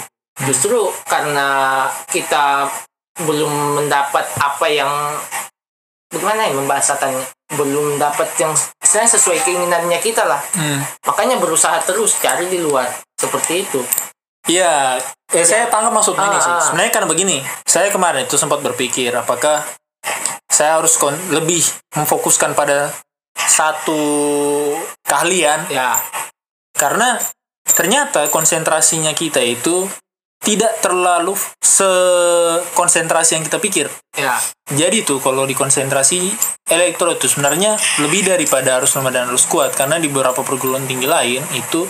[0.45, 2.69] Justru karena kita
[3.19, 4.93] belum mendapat apa yang
[6.13, 7.25] bagaimana ya membahasakannya
[7.59, 10.39] belum dapat yang sesuai keinginannya kita lah.
[10.55, 10.79] Hmm.
[11.03, 12.87] makanya berusaha terus cari di luar
[13.19, 13.83] seperti itu
[14.49, 14.97] Iya,
[15.29, 16.49] eh, saya tangkap maksud ini Ah, sih.
[16.51, 16.61] ah.
[16.65, 19.61] Sebenarnya karena begini, saya kemarin itu sempat berpikir apakah
[20.49, 21.61] saya harus kon- lebih
[21.95, 22.91] memfokuskan pada
[23.39, 24.01] satu
[25.05, 25.95] keahlian ya
[26.75, 27.21] karena
[27.65, 29.87] ternyata konsentrasinya kita itu
[30.39, 33.87] tidak terlalu sekonsentrasi yang kita pikir.
[34.15, 36.31] ya Jadi tuh kalau di konsentrasi
[36.67, 41.07] elektro itu sebenarnya lebih daripada harus lemah dan harus kuat karena di beberapa perguruan tinggi
[41.07, 41.85] lain itu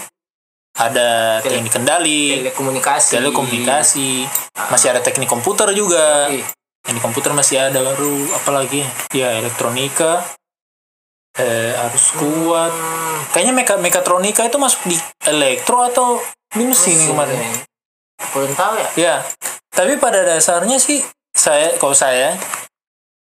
[0.79, 3.19] ada teknik kendali telekomunikasi.
[3.19, 4.11] telekomunikasi.
[4.71, 6.31] Masih ada teknik komputer juga.
[6.31, 6.47] Ih,
[6.87, 8.17] teknik komputer masih ada baru.
[8.39, 8.87] Apalagi?
[9.11, 10.23] Ya elektronika.
[11.39, 12.75] Eh, harus kuat.
[12.75, 16.19] Hmm, kayaknya meka mekatronika itu masuk di elektro atau
[16.51, 17.39] di mesin mesin, kemarin?
[17.39, 17.53] Ya.
[18.35, 18.89] belum tahu ya.
[18.99, 19.15] Ya
[19.79, 22.35] tapi pada dasarnya sih saya kalau saya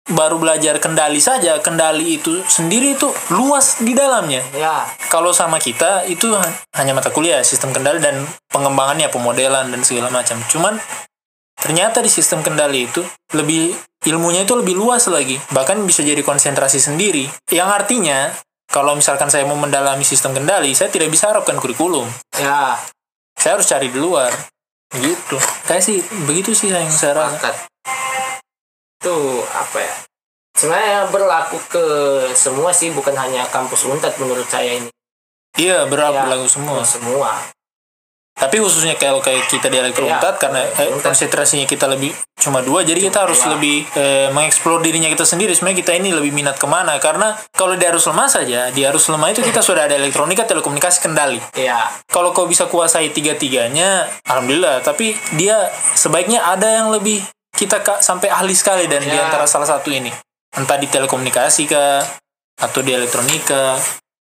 [0.04, 4.44] baru belajar kendali saja kendali itu sendiri itu luas di dalamnya.
[4.52, 4.84] Ya.
[5.08, 8.20] Kalau sama kita itu ha- hanya mata kuliah sistem kendali dan
[8.52, 10.36] pengembangannya pemodelan dan segala macam.
[10.52, 10.76] Cuman
[11.56, 13.00] ternyata di sistem kendali itu
[13.32, 13.72] lebih
[14.04, 15.40] ilmunya itu lebih luas lagi.
[15.48, 17.24] Bahkan bisa jadi konsentrasi sendiri.
[17.48, 18.28] Yang artinya
[18.68, 22.04] kalau misalkan saya mau mendalami sistem kendali saya tidak bisa harapkan kurikulum.
[22.36, 22.76] Ya.
[23.40, 24.36] Saya harus cari di luar.
[24.92, 25.40] Gitu.
[25.64, 27.56] Kayak sih begitu sih yang saya rasa
[29.04, 29.94] itu apa ya
[30.54, 31.84] sebenarnya berlaku ke
[32.32, 34.88] semua sih bukan hanya kampus untat menurut saya ini.
[35.54, 36.80] Iya berlaku Ya, berlaku semua.
[36.82, 37.30] semua.
[38.34, 42.82] Tapi khususnya kalau kayak kita di elektro untat karena eh, konsentrasinya kita lebih cuma dua
[42.82, 43.54] jadi kita harus Iya.
[43.54, 45.54] lebih eh, mengeksplor dirinya kita sendiri.
[45.54, 46.98] Sebenarnya kita ini lebih minat ke mana?
[46.98, 50.98] Karena kalau di arus lemah saja di arus lemah itu kita sudah ada elektronika telekomunikasi
[51.00, 51.38] kendali.
[51.54, 54.82] Ya kalau kau bisa kuasai tiga-tiganya alhamdulillah.
[54.82, 57.22] Tapi dia sebaiknya ada yang lebih
[57.54, 59.24] kita kak sampai ahli sekali dan di Ya.
[59.24, 60.10] antara salah satu ini.
[60.52, 62.02] Entah di telekomunikasi kah
[62.54, 63.74] atau di elektronika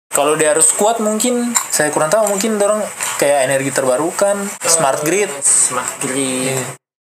[0.10, 2.82] kalau dia harus kuat mungkin saya kurang tahu mungkin dorong
[3.17, 5.30] kayak energi terbarukan smart grid.
[5.39, 6.58] smart grid.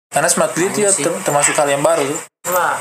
[0.07, 1.01] Karena smart grid ya sih.
[1.01, 2.19] ter- termasuk hal yang baru tuh.
[2.43, 2.77] Cuma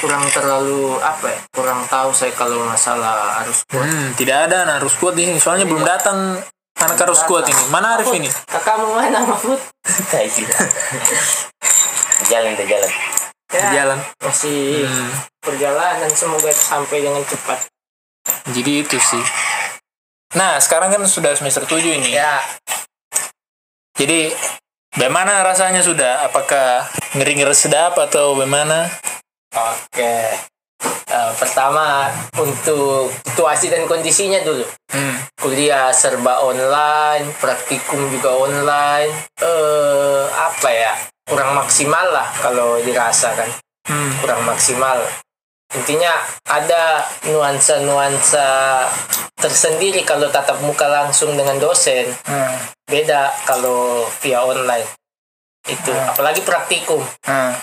[0.00, 3.84] kurang terlalu apa ya kurang tahu saya kalau masalah harus kuat.
[3.84, 6.40] Hmm, tidak ada anak harus kuat di sini soalnya belum datang
[6.76, 7.62] anak harus kuat ini.
[7.68, 8.28] Mana Arif ini?
[8.44, 9.56] kakakmu mana Mahfud
[12.26, 12.92] jalan ke jalan
[13.44, 15.10] di ya, jalan masih Hmm.
[15.38, 17.60] perjalanan semoga sampai dengan cepat
[18.44, 19.24] Jadi itu sih.
[20.34, 22.12] Nah, sekarang kan sudah semester 7 ini.
[22.12, 22.40] ya
[23.94, 24.32] Jadi
[24.92, 26.26] bagaimana rasanya sudah?
[26.26, 28.90] Apakah ngeri-ngeri sedap atau bagaimana?
[29.54, 30.14] oke
[31.14, 34.66] Eh, pertama untuk situasi dan kondisinya dulu.
[34.90, 35.18] Hmm.
[35.38, 39.14] kuliah serba online praktikum juga online.
[39.38, 40.92] Eh apa ya?
[41.22, 43.46] Kurang maksimal lah kalau dirasa kan.
[43.86, 44.10] Hmm.
[44.18, 44.98] kurang maksimal.
[45.78, 46.18] Intinya
[46.50, 48.46] ada nuansa-nuansa
[49.38, 52.10] tersendiri kalau tatap muka langsung dengan dosen.
[52.26, 52.58] Hmm.
[52.90, 54.86] beda kalau via online.
[55.70, 55.94] Itu.
[55.94, 57.06] Apalagi praktikum.
[57.22, 57.54] Hmm.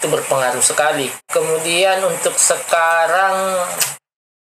[0.00, 3.64] Itu berpengaruh sekali kemudian untuk sekarang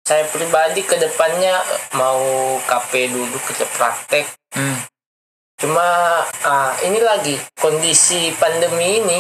[0.08, 1.60] saya pribadi ke depannya
[2.00, 4.80] mau KP dulu kerja praktek Hmm.
[5.58, 5.84] Cuma
[6.46, 9.20] ah, ini lagi kondisi pandemi ini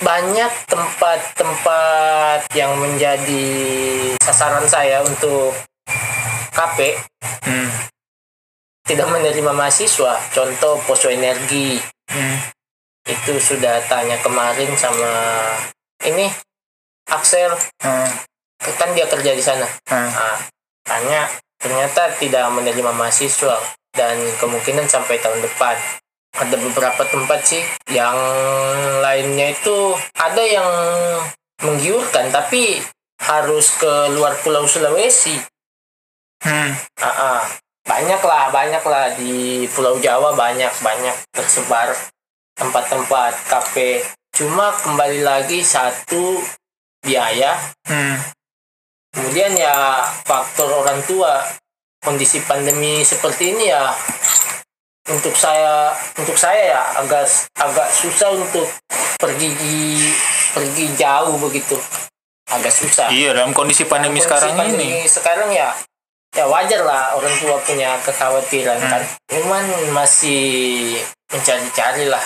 [0.00, 3.46] banyak tempat-tempat yang menjadi
[4.20, 5.56] sasaran saya untuk
[6.54, 6.96] KP
[7.44, 7.68] Hmm.
[8.84, 10.20] tidak menerima mahasiswa.
[10.32, 12.36] Contoh poso energi Hmm.
[13.04, 15.12] Itu sudah tanya kemarin sama
[16.04, 16.28] ini
[17.08, 17.52] Axel
[17.84, 18.08] Hmm.
[18.80, 19.68] kan dia kerja di sana.
[19.88, 20.08] Hmm.
[20.08, 20.40] Nah,
[20.88, 21.28] tanya
[21.60, 23.60] ternyata tidak menerima mahasiswa
[23.92, 25.76] dan kemungkinan sampai tahun depan
[26.34, 27.62] ada beberapa tempat sih
[27.92, 28.16] yang
[29.04, 30.66] lainnya itu ada yang
[31.62, 32.82] menggiurkan tapi
[33.22, 35.38] harus ke luar pulau Sulawesi
[36.44, 36.76] Hmm.
[37.00, 37.40] Ah, ah.
[37.88, 41.88] banyak lah banyak lah di Pulau Jawa banyak banyak tersebar
[42.54, 44.02] tempat-tempat kafe.
[44.34, 46.42] Cuma kembali lagi satu
[46.98, 47.54] biaya.
[47.86, 48.16] Hmm.
[49.14, 51.38] kemudian ya faktor orang tua.
[52.02, 53.88] Kondisi pandemi seperti ini ya
[55.08, 55.88] untuk saya
[56.18, 57.24] untuk saya ya agak
[57.56, 58.68] agak susah untuk
[59.16, 59.54] pergi
[60.52, 61.78] pergi jauh begitu.
[62.50, 63.08] Agak susah.
[63.08, 65.08] Iya, dalam kondisi pandemi Kondisi sekarang pandemi ini.
[65.08, 65.72] sekarang ya
[66.34, 68.90] ya wajar lah orang tua punya kekhawatiran Hmm.
[68.90, 69.02] kan.
[69.30, 69.64] Cuman
[69.96, 70.42] masih
[71.32, 72.20] mencari-cari lah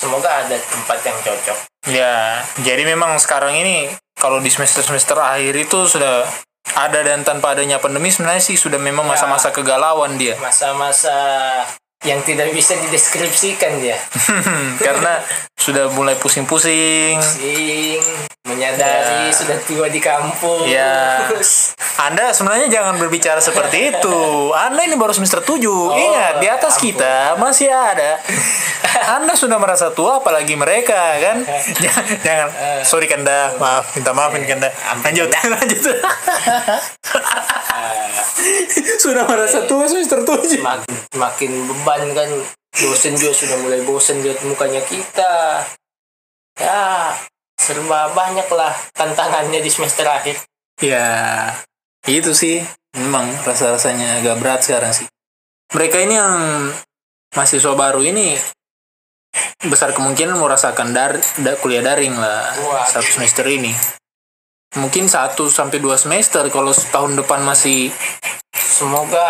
[0.00, 5.84] semoga ada tempat yang cocok Ya, jadi memang sekarang ini kalau di semester-semester akhir itu
[5.86, 6.28] sudah
[6.70, 9.10] ada dan tanpa adanya pandemi sebenarnya sih sudah memang Ya.
[9.10, 10.36] masa-masa kegalauan dia.
[10.36, 11.16] masa-masa
[12.00, 13.96] yang tidak bisa dideskripsikan dia
[14.86, 15.20] Karena
[15.52, 17.20] sudah mulai pusing-pusing.
[17.20, 18.00] Sing,
[18.42, 19.36] menyadari Ya.
[19.36, 21.28] sudah tua di kampung Ya.
[22.00, 24.18] Anda sebenarnya jangan berbicara seperti itu.
[24.50, 25.60] Anda ini baru semester 7.
[25.92, 26.86] Ingat, di atas ampun.
[26.88, 28.16] kita masih ada.
[29.12, 31.44] Anda sudah merasa tua apalagi mereka kan?
[31.84, 32.48] jangan, jangan.
[32.82, 34.72] sorry Kanda, maaf, minta maafin Kanda.
[35.04, 35.96] Lanjut, lanjut.
[38.96, 40.60] sudah merasa tua semester 7.
[40.60, 42.30] makin, makin beban kan
[42.70, 45.66] dosen juga sudah mulai bosen lihat mukanya kita
[46.54, 47.14] ya
[47.58, 50.38] serba banyak lah tantangannya di semester akhir
[50.80, 51.52] Ya,
[52.08, 52.64] itu sih.
[52.96, 55.06] Memang rasa-rasanya agak berat sekarang sih.
[55.70, 56.34] mereka ini yang
[57.30, 58.34] mahasiswa baru ini
[59.70, 62.88] besar kemungkinan merasakan dar, da, kuliah daring lah Wah.
[62.90, 63.70] satu semester ini.
[64.74, 67.94] Mungkin satu sampai dua semester kalau tahun depan masih
[68.50, 69.28] Semoga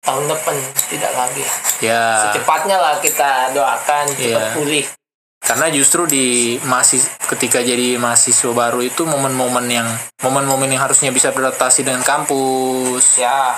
[0.00, 0.54] tahun depan
[0.86, 1.44] tidak lagi.
[1.80, 4.54] ya Secepatnya lah kita doakan cepat Iya.
[4.54, 4.84] pulih.
[5.38, 6.26] karena justru di
[6.60, 9.86] masih ketika jadi mahasiswa baru itu momen-momen yang
[10.18, 13.54] momen-momen yang harusnya bisa beradaptasi dengan kampus Ya,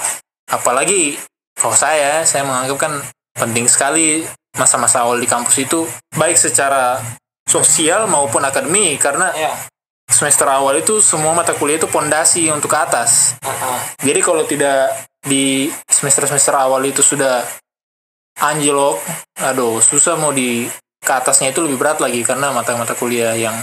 [0.46, 1.16] apalagi
[1.52, 2.92] kalau saya saya menganggap kan
[3.32, 4.22] penting sekali
[4.52, 7.00] masa-masa awal di kampus itu baik secara
[7.44, 9.50] sosial maupun akademik karena ya.
[10.06, 13.78] semester awal itu semua mata kuliah itu pondasi untuk ke atas Ah, ah.
[13.98, 17.44] jadi kalau tidak di semester-semester awal itu sudah
[18.40, 18.96] anjlok
[19.40, 20.64] aduh susah mau di
[21.00, 23.56] ke atasnya itu lebih berat lagi karena mata-mata kuliah yang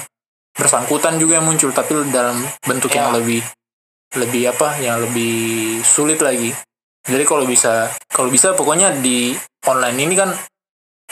[0.53, 3.15] bersangkutan juga yang muncul tapi dalam bentuk yang Ya.
[3.21, 3.41] lebih
[4.17, 5.35] lebih apa yang lebih
[5.85, 6.53] sulit lagi
[7.05, 9.33] jadi kalau bisa kalau bisa pokoknya di
[9.65, 10.29] online ini kan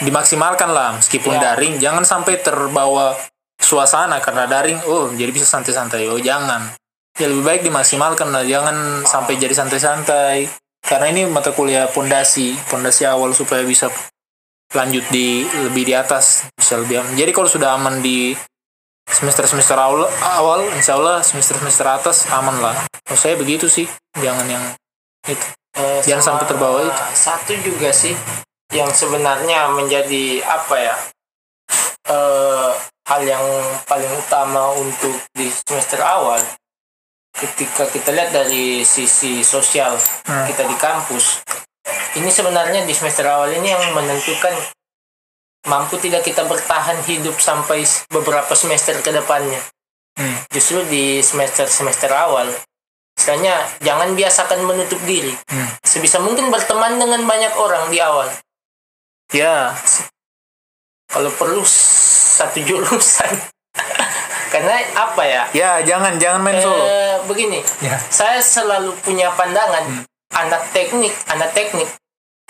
[0.01, 1.53] dimaksimalkan lah meskipun Ya.
[1.53, 3.13] daring jangan sampai terbawa
[3.61, 6.69] suasana karena daring oh jadi bisa santai-santai oh jangan
[7.15, 8.43] ya lebih baik dimaksimalkan lah.
[8.43, 10.47] Jangan sampai jadi santai-santai.
[10.85, 12.53] Karena ini mata kuliah pondasi.
[12.69, 13.89] Pondasi awal supaya bisa
[14.75, 16.47] lanjut di lebih di atas.
[16.53, 18.35] Bisa lebih aman jadi kalau sudah aman di
[19.05, 22.75] semester semester awal awal insya Allah semester semester atas aman lah.
[23.05, 23.87] Kalau saya begitu sih.
[24.17, 24.63] Jangan yang
[25.25, 25.47] itu.
[25.75, 26.93] Eh, Jangan sampai terbawa itu.
[27.15, 28.15] Satu juga sih
[28.73, 30.95] yang sebenarnya menjadi apa ya?
[32.05, 32.71] Eh
[33.05, 33.45] hal yang
[33.85, 36.41] paling utama untuk di semester awal
[37.35, 40.47] ketika kita lihat dari sisi sosial Hmm.
[40.47, 41.43] kita di kampus
[42.15, 44.55] ini sebenarnya di semester awal ini yang menentukan
[45.67, 49.59] mampu tidak kita bertahan hidup sampai beberapa semester ke depannya
[50.15, 50.37] Hmm.
[50.47, 52.47] justru di semester semester awal
[53.15, 55.67] istilahnya jangan biasakan menutup diri Hmm.
[55.83, 58.31] sebisa mungkin berteman dengan banyak orang di awal
[59.35, 59.75] ya
[61.11, 61.63] kalau perlu
[62.35, 63.31] satu jurusan
[64.53, 65.43] karena apa ya?
[65.51, 66.85] Ya jangan jangan main solo.
[66.85, 67.59] Eh, begini.
[67.83, 67.95] Ya.
[68.09, 71.87] Saya selalu punya pandangan anak teknik anak teknik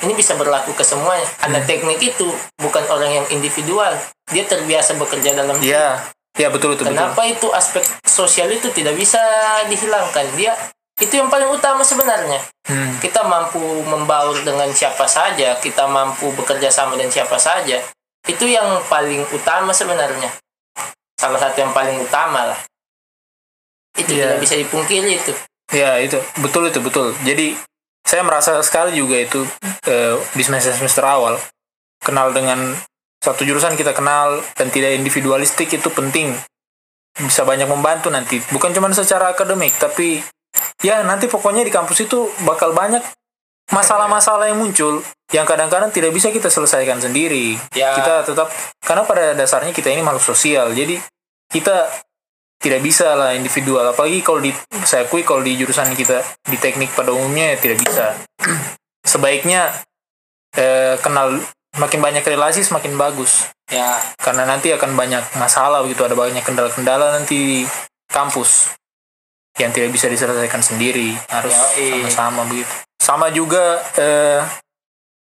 [0.03, 1.23] ini bisa berlaku ke semuanya.
[1.47, 2.27] Anak teknik itu
[2.59, 3.95] bukan orang yang individual.
[4.27, 5.71] Dia terbiasa bekerja dalam tim.
[5.71, 6.03] ya
[6.35, 6.91] ya betul itu betul.
[6.91, 9.21] Kenapa itu aspek sosial itu tidak bisa
[9.71, 10.27] dihilangkan?
[10.35, 10.51] Dia
[10.99, 12.39] itu yang paling utama sebenarnya.
[12.65, 12.97] Hmm.
[12.97, 17.77] kita mampu membaur dengan siapa saja, kita mampu bekerja sama dengan siapa saja,
[18.25, 20.33] itu yang paling utama sebenarnya.
[21.15, 22.59] Salah satu yang paling utama lah.
[23.95, 24.35] Itu Iya.
[24.35, 25.33] tidak bisa dipungkiri itu.
[25.73, 27.15] Ya itu betul itu betul.
[27.25, 27.55] Jadi
[28.05, 29.41] saya merasa sekali juga itu
[29.89, 31.39] eh, di semester semester awal
[32.03, 32.77] kenal dengan
[33.17, 36.37] satu jurusan kita kenal dan tidak individualistik itu penting
[37.17, 40.21] bisa banyak membantu nanti bukan cuma secara akademik tapi
[40.85, 43.01] ya nanti pokoknya di kampus itu bakal banyak
[43.73, 45.01] masalah-masalah yang muncul
[45.33, 47.57] yang kadang-kadang tidak bisa kita selesaikan sendiri.
[47.73, 47.97] Ya.
[47.97, 48.47] kita tetap
[48.85, 51.01] karena pada dasarnya kita ini makhluk sosial jadi
[51.49, 51.89] kita
[52.61, 53.93] tidak bisa lah individual.
[53.93, 54.53] Apalagi kalau di
[54.85, 58.05] saya akui kalau di jurusan kita di teknik pada umumnya ya tidak bisa.
[59.11, 59.69] Sebaiknya
[60.57, 61.41] eh, kenal
[61.77, 63.49] makin banyak relasi semakin bagus.
[63.65, 67.59] Ya, karena nanti akan banyak masalah begitu ada banyak kendala-kendala nanti di
[68.13, 68.69] kampus
[69.57, 71.15] yang tidak bisa diselesaikan sendiri.
[71.27, 71.55] Harus
[72.09, 72.71] sama-sama begitu.
[72.97, 74.41] Sama juga eh,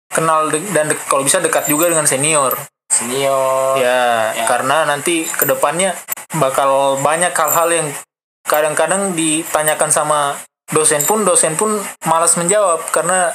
[0.08, 2.54] kenal de- dan de- kalau bisa dekat juga dengan senior.
[2.86, 3.74] Senior.
[3.76, 4.46] ya, Ya.
[4.46, 5.96] karena nanti ke depannya
[6.34, 7.88] bakal banyak hal-hal yang
[8.44, 10.38] kadang-kadang ditanyakan sama
[10.70, 13.34] dosen pun dosen pun malas menjawab karena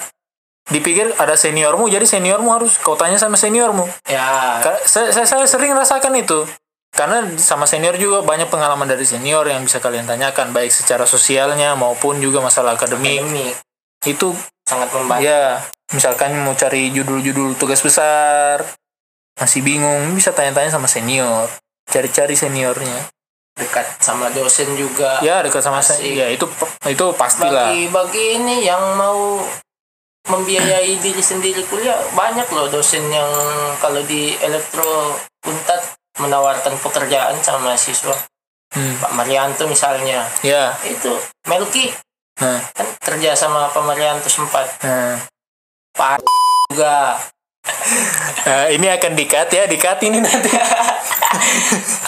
[0.65, 3.83] dipikir ada seniormu jadi seniormu harus kau tanya sama seniormu.
[4.07, 6.45] Ya, saya, saya, saya sering rasakan itu
[6.89, 11.77] karena sama senior juga banyak pengalaman dari senior yang bisa kalian tanyakan baik secara sosialnya
[11.77, 13.21] maupun juga masalah akademik.
[13.21, 13.55] Akademik.
[14.03, 14.33] Itu
[14.67, 15.25] sangat membantu.
[15.25, 18.61] ya misalkan mau cari judul-judul tugas besar
[19.41, 21.49] masih bingung bisa tanya-tanya sama senior
[21.89, 23.09] cari-cari seniornya.
[23.57, 25.19] Dekat sama dosen juga.
[25.19, 26.45] ya dekat sama saya ya itu
[26.87, 27.73] itu pastilah.
[27.73, 29.41] Bagi bagi ini yang mau
[30.29, 33.27] membiayai diri sendiri kuliah banyak loh dosen yang
[33.81, 38.13] kalau di elektro untat menawarkan pekerjaan sama siswa.
[38.69, 40.27] Hmm, Pak Marianto misalnya.
[40.45, 40.77] Ya.
[40.85, 41.17] Itu
[41.49, 41.89] Melki.
[42.39, 44.69] Nah, kan kerja sama Pak Marianto sempat.
[44.85, 45.17] Nah.
[45.91, 46.21] Pak
[46.69, 47.17] juga.
[48.45, 50.51] Nah, ini akan dikat ya dikat ini nanti.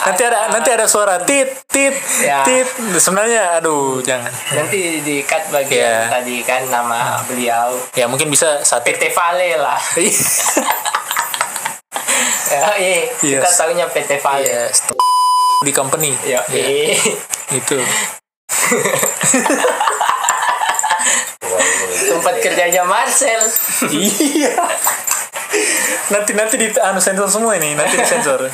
[0.02, 1.94] Nanti ada nanti ada suara tit tit
[2.26, 2.42] Ya.
[2.42, 2.66] tit.
[2.98, 4.30] Sebenarnya aduh jangan.
[4.50, 6.10] Nanti di cut bagian Ya.
[6.10, 7.78] tadi kan nama beliau.
[7.94, 8.82] Ya mungkin bisa satu.
[8.82, 9.78] PT Vale lah
[12.52, 13.56] ya, iya, kita Yes.
[13.56, 14.96] tahunya PT Vale Iya, stop
[15.62, 16.10] di company.
[16.22, 16.96] ya, Ya, iya.
[17.50, 17.76] itu.
[21.92, 23.40] itu tempat kerjanya Marcel.
[23.90, 24.52] iya.
[26.08, 28.48] nanti nanti di anu sensor semua ini, nanti di sensor.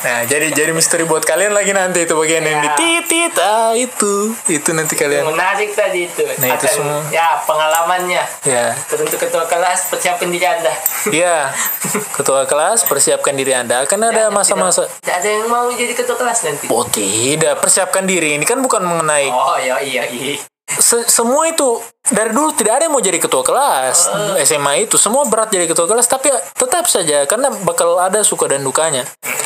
[0.00, 2.76] Nah, jadi jadi misteri buat kalian lagi nanti itu bagian yang di Ya.
[2.76, 4.36] titit ah itu.
[4.46, 5.24] Itu nanti kalian.
[5.26, 6.20] Menarik tadi itu.
[6.36, 7.00] Nah, itu Akan- semua.
[7.08, 8.24] Ya, pengalamannya.
[8.42, 8.76] Ya.
[8.90, 10.72] Untuk ketua kelas persiapkan diri Anda.
[11.06, 11.36] Iya.
[12.16, 16.38] Ketua kelas persiapkan diri Anda akan ada masa-masa tidak- ada yang mau jadi ketua kelas
[16.44, 16.66] nanti.
[16.66, 20.36] Oh tidak, persiapkan diri ini kan bukan mengenai Oh, ya iya iya.
[20.66, 24.08] se- semua itu dari dulu tidak ada yang mau jadi ketua kelas
[24.40, 28.60] SMA itu semua berat jadi ketua kelas tapi tetap saja karena bakal ada suka dan
[28.60, 29.04] dukanya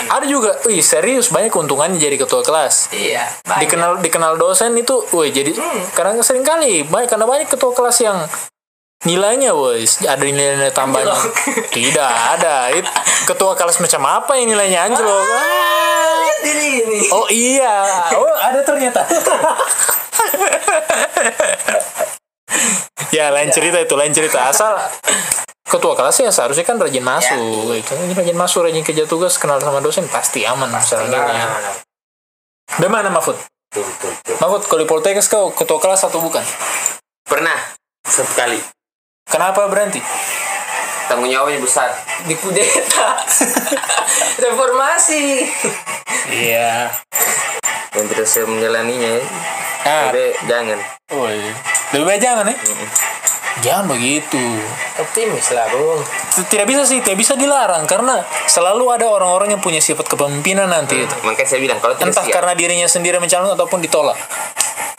[0.09, 3.25] ada juga wih serius banyak keuntungannya jadi ketua kelas Iya.
[3.43, 3.61] banyak.
[3.63, 5.53] dikenal dikenal dosen itu wih jadi
[5.93, 8.19] karena sering kali banyak karena banyak ketua kelas yang
[9.01, 11.15] nilainya wis ada nilai-nilai tambahnya
[11.77, 12.91] tidak ada It-
[13.25, 15.77] ketua kelas macam apa yang nilainya anjlok Ah.
[16.39, 17.03] Diri ini.
[17.11, 17.83] Oh iya,
[18.15, 19.03] oh ada ternyata.
[23.11, 24.79] ya lain cerita itu lain cerita asal
[25.69, 29.79] ketua kelas ya seharusnya kan rajin masuk itu rajin masuk rajin kerja tugas kenal sama
[29.79, 31.61] dosen pasti aman misalnya Nah,
[32.77, 33.37] dari mana Mahfud.
[34.39, 36.45] Mahfud kalau di Poltekkes kau ketua kelas atau bukan
[37.23, 37.57] Pernah
[38.03, 38.57] satu kali
[39.25, 40.01] kenapa berhenti
[41.05, 41.89] tanggung jawabnya besar.
[42.25, 43.16] di kudeta.
[44.45, 45.41] Reformasi.
[46.29, 46.93] iya
[47.89, 49.25] Dan tidak saya menjalaninya ya.
[49.85, 50.79] ah Jadi jangan.
[51.12, 51.53] oh, iya.
[51.93, 52.57] lebih baik jangan ya
[53.65, 54.41] jangan begitu
[54.99, 56.03] Optimis lah, Bung.
[56.51, 61.07] tidak bisa sih tidak bisa dilarang karena selalu ada orang-orang yang punya sifat kepemimpinan nanti
[61.07, 64.19] itu Makanya saya bilang kalau tidak entah siap, karena dirinya sendiri mencalon ataupun ditolak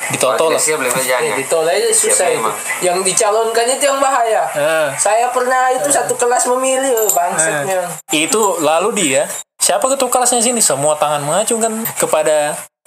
[0.09, 2.49] kalau ditolak tidak siap Ya, ditolak aja susah itu.
[2.81, 4.43] Yang dicalonkan itu yang bahaya.
[4.57, 7.85] Eh, Saya pernah itu satu kelas memilih oh, bangsatnya.
[8.09, 9.29] itu lalu dia
[9.61, 12.78] siapa ketua kelasnya sini semua tangan mengacungkan kepada itu.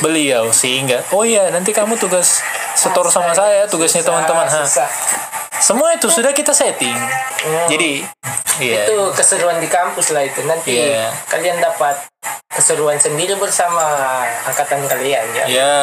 [0.00, 2.40] Beliau sehingga oh iya nanti kamu tugas
[2.74, 4.62] setor sama saya tugasnya teman-teman ha
[5.60, 6.96] semua itu sudah kita setting
[7.44, 7.68] Hmm.
[7.68, 8.00] jadi
[8.56, 10.40] iya Itu keseruan di kampus lah itu.
[10.48, 11.12] Nanti Iya.
[11.28, 12.08] kalian dapat
[12.48, 13.84] keseruan sendiri bersama
[14.48, 15.44] angkatan kalian ya.
[15.44, 15.76] ya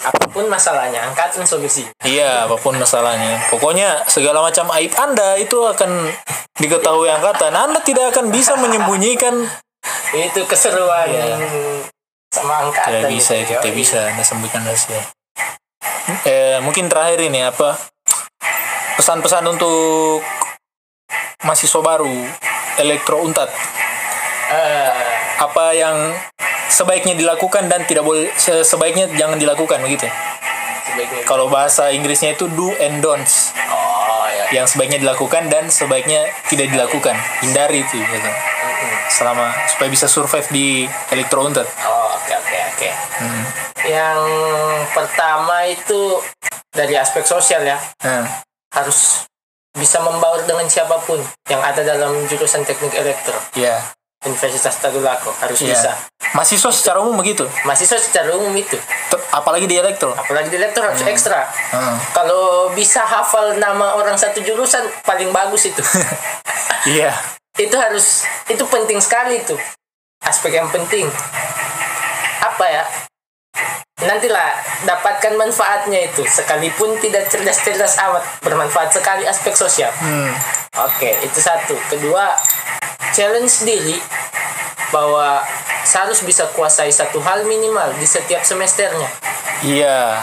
[0.00, 1.84] Apa pun masalahnya, angkatan solusi.
[2.06, 3.42] Iya, apa pun masalahnya.
[3.52, 6.08] Pokoknya segala macam aib Anda itu akan
[6.56, 7.52] diketahui angkatan.
[7.52, 9.34] Anda tidak akan bisa menyembunyikan.
[10.16, 11.36] Itu keseruan Iya.
[12.36, 12.90] Sama angkatan.
[12.92, 13.62] Tidak bisa, itu Yoi.
[13.62, 15.00] tidak bisa Anda sembunyikan rahasia.
[16.22, 17.74] Eh, mungkin terakhir ini apa?
[18.94, 20.20] Pesan-pesan untuk
[21.42, 22.12] mahasiswa baru
[22.78, 23.48] elektro untat.
[24.48, 24.92] Eh,
[25.36, 26.16] Apa yang
[26.66, 30.08] sebaiknya dilakukan dan tidak boleh se- sebaiknya jangan dilakukan begitu.
[30.86, 31.28] sebaiknya.
[31.28, 33.52] Kalau bahasa Inggrisnya itu do and don'ts.
[33.68, 34.56] Oh ya.
[34.56, 37.12] yang sebaiknya dilakukan dan sebaiknya tidak dilakukan
[37.42, 38.30] hindari itu gitu.
[39.08, 40.66] Selama supaya bisa survive di
[41.10, 42.88] elektro untet Oh, oke oke oke.
[43.82, 44.20] Yang
[44.90, 46.18] pertama itu
[46.68, 48.26] dari aspek sosial ya, nah,
[48.74, 49.24] harus
[49.72, 53.36] bisa membaur dengan siapa pun yang ada dalam jurusan teknik elektro.
[53.54, 53.76] ya
[54.24, 55.92] Universitas Tadulako harus ya bisa.
[56.34, 58.74] mahasiswa secara umum begitu Mahasiswa secara umum itu,
[59.06, 61.46] Ter- apalagi di elektro apalagi di elektro harus ekstra.
[61.70, 61.94] Hmm.
[62.10, 65.78] Kalau bisa hafal nama orang satu jurusan paling bagus itu.
[66.96, 67.12] iya
[67.56, 69.56] itu harus itu penting sekali itu.
[70.24, 71.08] Aspek yang penting.
[72.44, 72.84] Apa ya?
[74.04, 76.24] Nantilah dapatkan manfaatnya itu.
[76.28, 79.92] Sekalipun tidak cerdas-cerdas amat bermanfaat sekali aspek sosial.
[79.96, 80.32] Hmm.
[80.76, 81.72] oke itu satu.
[81.88, 82.36] Kedua
[83.16, 83.96] challenge diri
[84.92, 85.40] bahwa
[85.96, 89.08] harus bisa kuasai satu hal minimal di setiap semesternya.
[89.64, 90.20] Iya.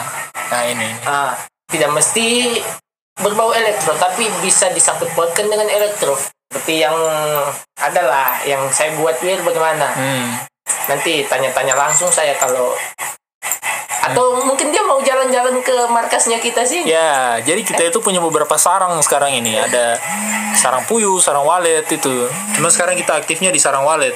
[0.54, 0.90] Nah ini ini.
[1.10, 1.34] ah
[1.66, 2.62] tidak mesti
[3.18, 6.14] berbau elektro tapi bisa disangkut pautkan dengan elektro
[6.54, 6.94] seperti yang
[7.82, 9.90] adalah yang saya buat wir bagaimana?
[9.98, 10.30] Hmm.
[10.84, 12.78] nanti tanya-tanya langsung saya kalau
[14.04, 16.86] atau mungkin dia mau jalan-jalan ke markasnya kita sih.
[16.86, 19.58] Ya jadi kita itu punya beberapa sarang sekarang ini.
[19.58, 19.98] Ada
[20.54, 22.30] sarang puyuh sarang walet itu.
[22.54, 24.14] Cuma sekarang kita aktifnya di sarang walet.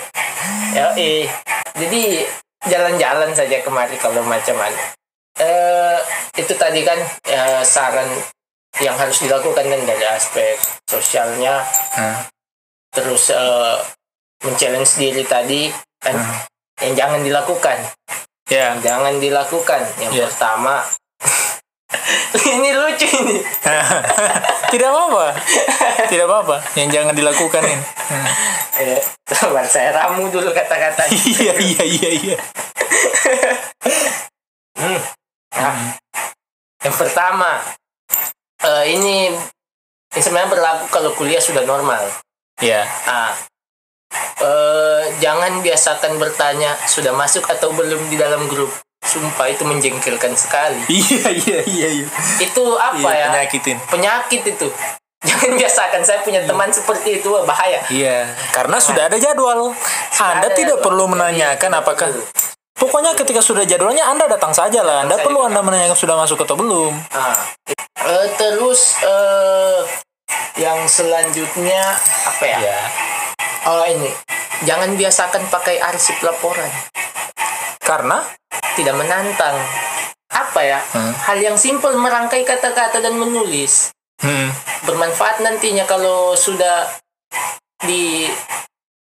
[0.75, 1.25] Ya eh
[1.73, 2.27] jadi
[2.69, 4.81] jalan-jalan saja kemari kalau macam mana
[5.37, 5.97] eh
[6.37, 6.97] itu tadi kan
[7.29, 8.09] eh, saran
[8.81, 11.65] yang harus dilakukan kan dari aspek sosialnya.
[11.97, 12.27] Nah,
[12.93, 13.75] terus eh,
[14.45, 16.15] men-challenge diri tadi kan
[16.85, 17.77] yang jangan dilakukan.
[18.47, 18.77] Ya.
[18.79, 19.81] Jangan dilakukan.
[19.99, 20.25] Yang Ya.
[20.29, 20.85] pertama
[22.53, 23.37] ini lucu ini.
[24.71, 25.25] Tidak apa-apa.
[26.07, 26.57] Tidak apa-apa.
[26.77, 27.81] Yang jangan dilakukan ini.
[27.81, 28.25] Hmm.
[28.83, 29.01] eh,
[29.33, 31.09] sabar saya ramu dulu kata-kata.
[31.09, 32.37] Iya iya iya iya.
[35.57, 35.97] Nah,
[36.85, 37.59] yang pertama
[38.77, 39.31] eh, ini
[40.07, 42.01] ini sebenarnya berlaku kalau kuliah sudah normal.
[42.59, 43.33] Ya ah.
[44.37, 48.71] Eh, jangan biasakan bertanya sudah masuk atau belum di dalam grup?
[49.03, 50.79] Sumpah itu menjengkelkan sekali.
[50.89, 52.07] Iya iya iya iya.
[52.39, 53.27] Itu apa Iya, ya?
[53.29, 53.77] penyakitin.
[53.87, 54.67] penyakit itu.
[55.27, 57.81] Jangan biasakan saya punya teman seperti itu bahaya.
[57.89, 59.73] Iya, karena sudah ada jadwal.
[60.17, 60.85] Anda ada tidak jadwal.
[60.85, 62.07] perlu menanyakan tidak apakah.
[62.77, 65.05] Pokoknya ketika sudah jadwalnya Anda datang saja lah.
[65.05, 66.93] Anda perlu Anda menanyakan sudah masuk atau belum.
[67.09, 67.37] Ah,
[68.05, 69.81] eh, terus eh,
[70.61, 72.57] yang selanjutnya apa ya?
[72.61, 72.79] Ya.
[73.67, 74.13] Oh ini,
[74.63, 76.71] jangan biasakan pakai arsip laporan,
[77.83, 78.23] Karena
[78.79, 79.57] tidak menantang.
[80.31, 80.79] Apa ya?
[80.93, 81.13] Hmm.
[81.27, 84.49] Hal yang simpel merangkai kata-kata dan menulis hmm,
[84.85, 86.89] bermanfaat nantinya kalau sudah
[87.85, 88.25] di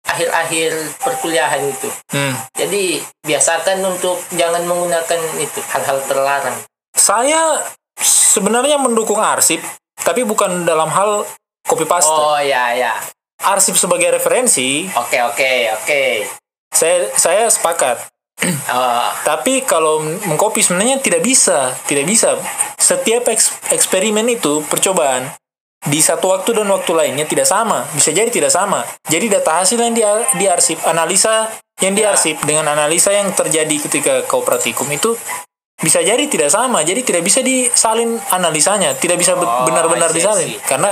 [0.06, 1.88] akhir-akhir perkuliahan itu.
[2.14, 2.34] hmm.
[2.54, 6.56] Jadi biasakan untuk jangan menggunakan itu hal-hal terlarang.
[6.96, 7.60] saya
[8.00, 9.60] sebenarnya mendukung arsip,
[10.00, 11.28] tapi bukan dalam hal
[11.62, 12.08] copy paste.
[12.08, 12.94] Oh ya ya.
[13.36, 16.02] Arsip sebagai referensi, Oke oke oke.
[16.72, 18.00] saya saya sepakat.
[18.68, 22.36] Oh, Tapi kalau mengcopy sebenarnya tidak bisa, tidak bisa.
[22.76, 25.32] Setiap eks- eksperimen itu percobaan
[25.84, 28.82] di satu waktu dan waktu lainnya tidak sama, bisa jadi tidak sama.
[29.06, 31.52] Jadi data hasil yang dia diarsip, analisa
[31.84, 32.08] yang Ya.
[32.10, 35.12] diarsip dengan analisa yang terjadi ketika kau praktikum itu
[35.76, 36.80] bisa jadi tidak sama.
[36.82, 40.90] Jadi tidak bisa disalin analisanya, tidak bisa Oh, benar-benar I disalin karena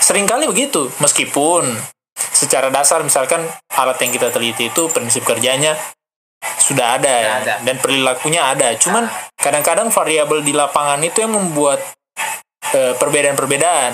[0.00, 0.88] sering kali begitu.
[0.98, 1.68] Meskipun
[2.16, 3.44] secara dasar misalkan
[3.76, 5.76] alat yang kita teliti itu prinsip kerjanya
[6.40, 7.54] sudah ada ya ada.
[7.60, 8.72] dan perilakunya ada.
[8.80, 9.04] Cuman
[9.36, 11.78] kadang-kadang variabel di lapangan itu yang membuat
[12.72, 13.92] perbedaan-perbedaan.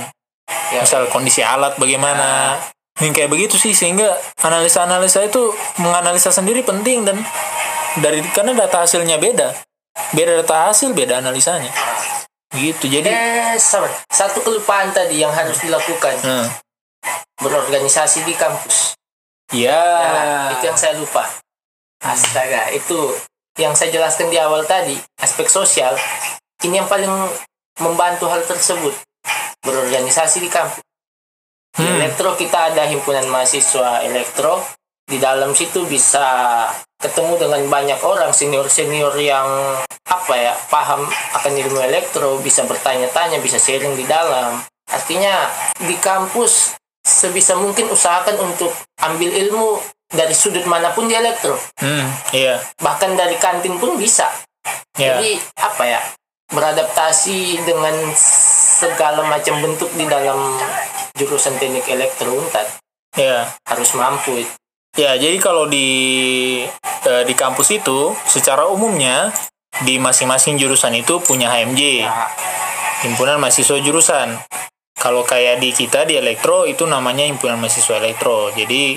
[0.73, 0.81] Ya.
[0.83, 2.59] Misal kondisi alat bagaimana.
[2.97, 4.09] Yang kayak begitu sih sehingga
[4.41, 7.21] analisa-analisa itu menganalisa sendiri penting dan
[8.01, 9.53] dari karena data hasilnya beda.
[10.17, 11.73] Beda data hasil, beda analisanya.
[12.57, 12.89] Gitu.
[12.89, 13.93] Jadi Eh, sabar.
[14.09, 16.47] Satu kelupaan tadi yang harus dilakukan hmm.
[17.45, 18.97] berorganisasi di kampus.
[19.55, 21.23] ya Nah, itu yang saya lupa.
[22.01, 22.97] Astaga, itu
[23.57, 25.97] yang saya jelaskan di awal tadi, aspek sosial.
[26.61, 27.09] Ini yang paling
[27.81, 28.95] membantu hal tersebut.
[29.65, 30.83] Berorganisasi di kampus.
[31.77, 32.01] Di Hmm.
[32.01, 34.65] elektro kita ada himpunan mahasiswa elektro.
[35.07, 36.67] Di dalam situ bisa
[36.99, 39.47] ketemu dengan banyak orang senior-senior yang
[40.09, 41.07] apa ya paham
[41.37, 44.59] akan ilmu elektro, bisa bertanya-tanya, bisa sharing di dalam.
[44.91, 45.47] Artinya
[45.79, 46.75] di kampus
[47.07, 49.79] sebisa mungkin usahakan untuk ambil ilmu
[50.11, 51.55] dari sudut mana pun di elektro.
[51.79, 52.59] Hmm, iya.
[52.83, 54.27] Bahkan dari kantin pun bisa.
[54.99, 55.23] Ya.
[55.23, 56.03] Jadi apa ya?
[56.51, 57.95] Beradaptasi dengan
[58.77, 60.39] segala macam bentuk di dalam
[61.17, 62.67] jurusan teknik elektro Unpad
[63.17, 63.49] Ya.
[63.65, 64.45] harus mampu.
[64.97, 65.89] Ya, jadi kalau di
[67.05, 69.33] eh, di kampus itu secara umumnya
[69.85, 72.29] di masing-masing jurusan itu punya HMJ, Nah,
[73.05, 74.41] himpunan mahasiswa jurusan.
[74.97, 78.49] Kalau kayak di kita di elektro itu namanya himpunan mahasiswa elektro.
[78.57, 78.97] Jadi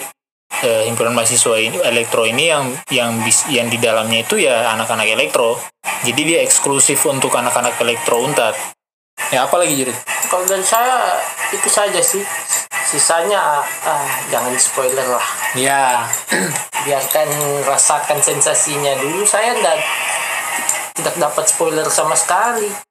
[0.65, 5.07] eh, himpunan mahasiswa ini elektro ini yang yang bis- yang di dalamnya itu ya anak-anak
[5.07, 5.61] elektro.
[6.03, 8.55] Jadi dia eksklusif untuk anak-anak elektro untat.
[9.29, 9.93] Ya apa lagi jadi?
[10.31, 11.19] kalau dari saya
[11.51, 12.23] itu saja sih.
[12.89, 15.27] Sisanya ah, jangan spoiler lah.
[15.53, 16.09] Ya.
[16.85, 17.27] Biarkan
[17.67, 19.21] rasakan sensasinya dulu.
[19.29, 19.77] Saya tidak
[20.97, 22.88] tidak dapat spoiler sama sekali.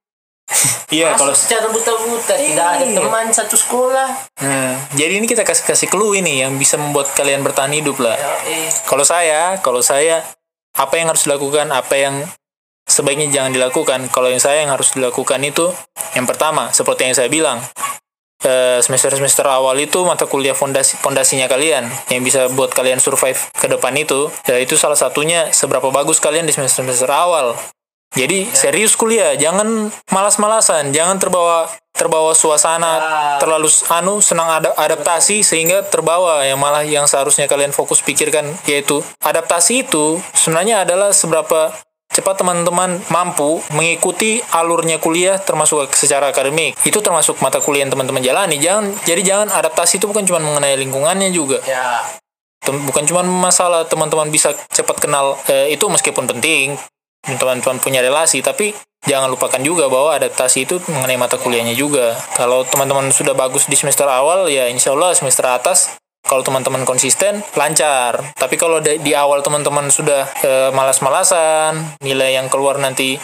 [0.89, 2.97] Iya kalau secara buta-buta tidak ada Iya.
[2.97, 4.09] teman satu sekolah.
[4.41, 8.17] Nah, jadi ini kita kasih kasih clue ini yang bisa membuat kalian bertahan hidup lah.
[8.17, 10.25] Ya, eh, Kalau saya, kalau saya
[10.73, 12.25] apa yang harus dilakukan, apa yang
[12.89, 14.09] sebaiknya jangan dilakukan.
[14.09, 15.69] Kalau yang saya yang harus dilakukan itu
[16.17, 17.61] yang pertama, seperti yang saya bilang,
[18.41, 23.69] eh, semester-semester awal itu mata kuliah fondasi fondasinya kalian yang bisa buat kalian survive ke
[23.69, 27.53] depan itu, ya itu salah satunya seberapa bagus kalian di semester-semester awal.
[28.17, 33.43] Jadi serius kuliah, jangan malas-malasan, jangan terbawa terbawa suasana Ya.
[33.43, 36.47] terlalu anu senang ada adaptasi sehingga terbawa.
[36.47, 41.75] Yang malah yang seharusnya kalian fokus pikirkan yaitu adaptasi itu sebenarnya adalah seberapa
[42.09, 46.79] cepat teman-teman mampu mengikuti alurnya kuliah termasuk secara akademik.
[46.87, 48.63] Itu termasuk mata kuliah yang teman-teman jalani.
[48.63, 51.59] Jangan jadi jangan adaptasi itu bukan cuma mengenai lingkungannya juga.
[51.67, 52.07] Ya.
[52.63, 56.79] Bukan cuma masalah teman-teman bisa cepat kenal eh, itu meskipun penting
[57.25, 58.73] teman-teman punya relasi tapi
[59.07, 62.17] jangan lupakan juga bahwa adaptasi itu mengenai mata kuliahnya juga.
[62.35, 67.41] Kalau teman-teman sudah bagus di semester awal ya insya Allah semester atas kalau teman-teman konsisten
[67.55, 68.35] lancar.
[68.35, 73.17] Tapi kalau di, awal teman-teman sudah eh, malas-malasan nilai yang keluar nanti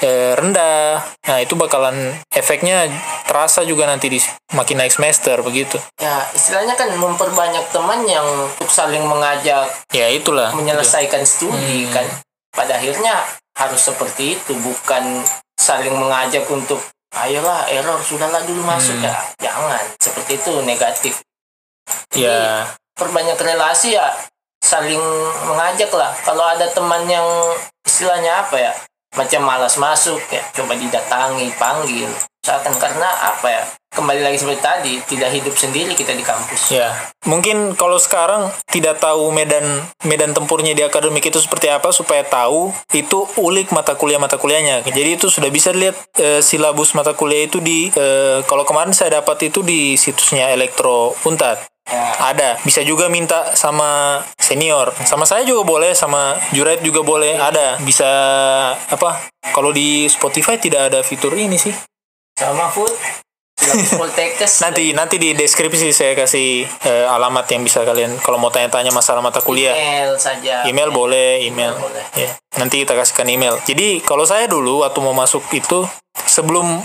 [0.00, 2.88] eh, rendah nah itu bakalan efeknya
[3.28, 4.18] terasa juga nanti di
[4.56, 5.76] makin naik semester begitu.
[6.00, 10.50] Ya istilahnya kan memperbanyak teman yang untuk saling mengajak ya itulah.
[10.56, 11.92] menyelesaikan studi Hmm.
[11.94, 12.06] kan
[12.54, 13.24] pada akhirnya
[13.56, 15.22] harus seperti itu bukan
[15.58, 16.80] saling mengajak untuk
[17.14, 18.96] ayolah error sudahlah dulu masuk.
[18.98, 19.10] Hmm.
[19.10, 19.14] ya
[19.50, 19.82] jangan.
[19.98, 21.14] Seperti itu negatif.
[22.14, 22.70] Ya.
[22.94, 24.12] perbanyak relasi ya
[24.60, 25.00] saling
[25.48, 26.12] mengajak lah.
[26.22, 27.26] Kalau ada teman yang
[27.86, 28.72] istilahnya apa ya
[29.18, 32.06] macam malas masuk ya coba didatangi panggil
[32.40, 36.94] misalkan karena apa ya kembali lagi seperti tadi tidak hidup sendiri kita di kampus Ya,
[37.26, 42.70] mungkin kalau sekarang tidak tahu medan medan tempurnya di akademik itu seperti apa supaya tahu
[42.94, 44.86] itu ulik mata kuliah mata kuliahnya.
[44.86, 49.20] Jadi itu sudah bisa lihat eh, silabus mata kuliah itu di eh, kalau kemarin saya
[49.20, 51.58] dapat itu di situsnya Elektro Untat.
[51.90, 54.94] ya Ada, bisa juga minta sama senior.
[55.02, 57.34] Sama saya juga boleh, sama Juret juga boleh.
[57.34, 58.06] Ada, bisa
[58.86, 59.18] apa?
[59.50, 61.74] Kalau di Spotify tidak ada fitur ini sih.
[62.40, 62.90] Sama food
[64.60, 69.20] Nanti nanti di deskripsi saya kasih eh, alamat yang bisa kalian kalau mau tanya-tanya masalah
[69.20, 69.76] mata kuliah.
[69.76, 71.76] email saja Email boleh, email.
[71.76, 72.00] boleh.
[72.16, 72.32] Ya.
[72.56, 73.60] Nanti kita kasihkan email.
[73.62, 75.84] Jadi kalau saya dulu waktu mau masuk itu
[76.24, 76.80] sebelum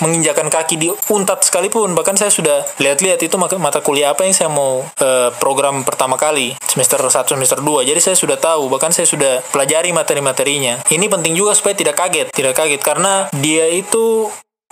[0.00, 4.34] menginjakan kaki di untat sekalipun bahkan saya sudah lihat-lihat itu maka- mata kuliah apa yang
[4.34, 8.90] saya mau eh, program pertama kali semester 1 semester 2 jadi saya sudah tahu bahkan
[8.90, 14.26] saya sudah pelajari materi-materinya ini penting juga supaya tidak kaget tidak kaget karena dia itu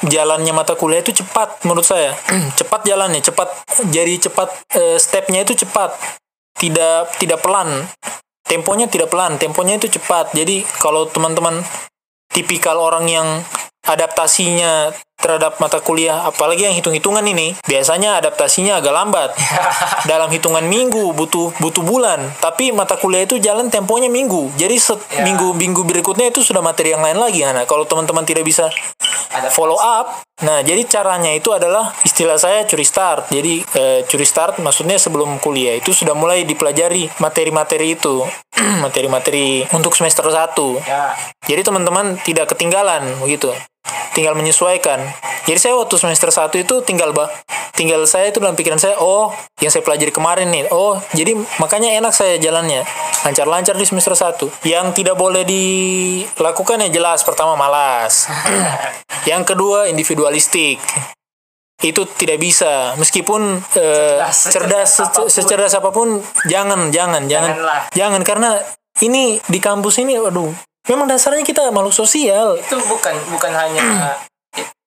[0.07, 2.16] jalannya mata kuliah itu cepat menurut saya.
[2.59, 3.48] Cepat jalannya cepat
[3.92, 5.92] jadi cepat eh, stepnya itu cepat.
[6.57, 7.88] Tidak tidak pelan.
[8.44, 10.32] Temponya tidak pelan temponya itu cepat.
[10.32, 11.62] Jadi kalau teman-teman
[12.30, 13.28] tipikal orang yang
[13.84, 19.30] adaptasinya terhadap mata kuliah apalagi yang hitung-hitungan ini biasanya adaptasinya agak lambat
[20.10, 24.98] dalam hitungan minggu butuh butuh bulan tapi mata kuliah itu jalan temponya minggu jadi set,
[25.10, 25.26] Ya.
[25.26, 28.70] minggu minggu berikutnya itu sudah materi yang lain lagi nah kalau teman-teman tidak bisa
[29.54, 30.26] follow up.
[30.40, 33.28] Nah, jadi caranya itu adalah istilah saya curi start.
[33.30, 38.24] Jadi eh, curi start maksudnya sebelum kuliah itu sudah mulai dipelajari materi-materi itu,
[38.84, 40.56] materi-materi untuk semester 1.
[40.88, 41.12] ya
[41.44, 43.52] Jadi teman-teman tidak ketinggalan begitu.
[44.11, 45.01] Tinggal menyesuaikan.
[45.47, 47.31] Jadi saya waktu semester 1 itu tinggal bah
[47.72, 50.68] tinggal saya itu dalam pikiran saya, oh, yang saya pelajari kemarin nih.
[50.68, 52.85] Oh, jadi makanya enak saya jalannya.
[53.22, 54.51] Lancar-lancar di semester 1.
[54.62, 58.28] Yang tidak boleh dilakukan ya jelas pertama malas.
[59.31, 60.76] yang kedua individualistik.
[61.81, 65.28] Itu tidak bisa meskipun eh, Cerdas, cerdas secerdas sece- apa pun.
[65.33, 66.09] secerdas apa pun
[66.45, 67.81] jangan jangan jangan Janganlah.
[67.97, 68.51] jangan karena
[69.01, 70.53] ini di kampus ini waduh
[70.91, 72.59] memang dasarnya kita makhluk sosial.
[72.59, 74.18] Itu bukan bukan hanya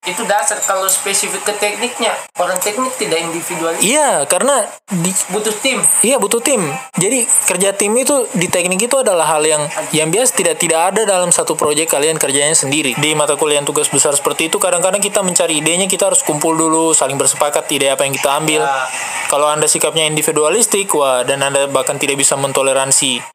[0.04, 0.60] itu dasar.
[0.60, 3.80] Kalau spesifik ke tekniknya orang teknik tidak individualis.
[3.80, 5.80] Iya karena di, butuh tim.
[6.04, 6.60] Iya butuh tim.
[6.99, 9.64] Jadi kerja tim itu di teknik itu adalah hal yang
[9.95, 10.36] yang biasa.
[10.36, 12.99] Tidak tidak ada dalam satu proyek kalian kerjanya sendiri.
[12.99, 16.51] Di mata kuliah yang tugas besar seperti itu kadang-kadang kita mencari idenya kita harus kumpul
[16.51, 18.62] dulu saling bersepakat ide apa yang kita ambil.
[18.64, 18.86] Ya.
[19.32, 23.32] kalau anda sikapnya individualistik wah dan anda bahkan tidak bisa mentoleransi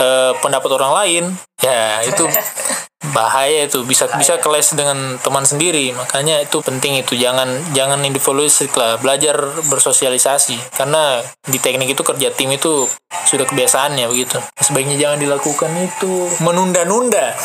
[0.00, 1.24] eh, pendapat orang lain.
[1.60, 2.24] Ya itu
[3.12, 3.84] bahaya itu.
[3.84, 5.92] Bisa bisa keles dengan teman sendiri.
[5.92, 7.16] Makanya itu penting itu.
[7.16, 8.96] Jangan jangan individualistik lah.
[9.00, 9.36] Belajar
[9.68, 10.56] bersosialisasi.
[10.72, 12.88] Karena di teknik itu kerja tim itu
[13.28, 14.40] sudah kebiasaannya begitu.
[14.60, 17.36] Sebaiknya jangan dilakukan itu menunda-nunda.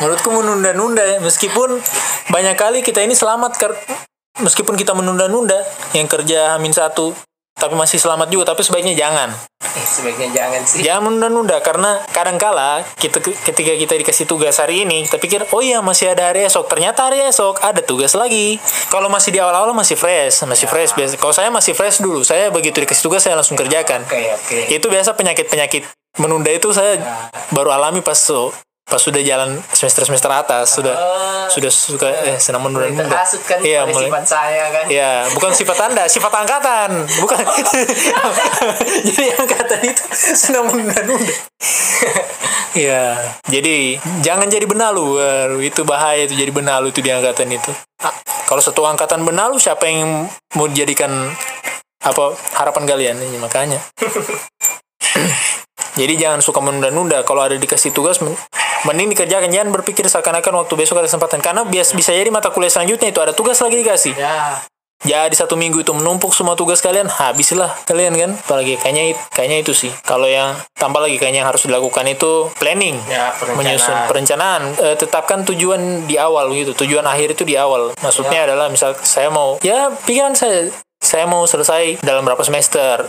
[0.00, 1.18] Menurutku menunda-nunda ya.
[1.20, 1.80] Meskipun
[2.32, 3.80] banyak kali kita ini selamat ker-
[4.40, 5.60] meskipun kita menunda-nunda
[5.92, 7.12] yang kerja hamin satu
[7.60, 9.28] tapi masih selamat juga tapi sebaiknya jangan.
[9.60, 10.80] Eh, sebaiknya jangan sih.
[10.80, 15.84] Jangan menunda-nunda karena kadangkala kita ketika kita dikasih tugas hari ini kita pikir oh iya
[15.84, 16.66] masih ada hari esok.
[16.72, 18.56] Ternyata hari esok ada tugas lagi.
[18.88, 20.96] Kalau masih di awal-awal masih fresh masih fresh.
[20.96, 24.08] Biasa kalau saya masih fresh dulu saya begitu dikasih tugas saya langsung kerjakan.
[24.08, 24.58] Oke oke.
[24.72, 25.84] Itu biasa penyakit-penyakit
[26.18, 26.98] menunda itu saya
[27.54, 28.18] baru alami pas
[28.90, 31.46] pas sudah jalan semester-semester atas sudah Oh.
[31.46, 36.10] sudah suka eh senang terhasut kan iya mulai sifat saya kan Ya, bukan sifat Anda,
[36.10, 37.06] sifat angkatan.
[37.22, 37.38] Bukan.
[39.06, 40.02] jadi angkatan itu
[40.34, 41.34] senang menunda-nunda.
[42.74, 45.18] Iya, jadi jangan jadi benalu.
[45.18, 47.70] Waduh, itu bahaya itu jadi benalu itu di angkatan itu.
[48.02, 48.14] Ah,
[48.46, 50.26] Kalau satu angkatan benalu, siapa yang
[50.58, 51.30] mau dijadikan
[52.02, 53.78] apa harapan kalian ini makanya.
[55.94, 57.22] Jadi jangan suka menunda-nunda.
[57.22, 58.36] Kalau ada dikasih tugas, men-
[58.84, 59.50] mending dikerjakan.
[59.50, 61.40] Jangan berpikir seakan-akan waktu besok ada kesempatan.
[61.40, 64.14] Karena bias, bisa jadi mata kuliah selanjutnya itu ada tugas lagi dikasih.
[64.14, 64.60] ya
[65.00, 68.30] Jadi satu minggu itu menumpuk semua tugas kalian, habislah kalian kan.
[68.36, 69.88] Apalagi kayaknya kayaknya itu sih.
[70.04, 74.62] Kalau yang tambah lagi kayaknya yang harus dilakukan itu planning, ya perencanaan menyusun perencanaan.
[74.76, 76.76] Eh, tetapkan tujuan di awal gitu.
[76.84, 77.96] Tujuan akhir itu di awal.
[77.96, 80.68] Maksudnya adalah misal saya mau ya pikiran saya
[81.00, 83.08] saya mau selesai dalam berapa semester.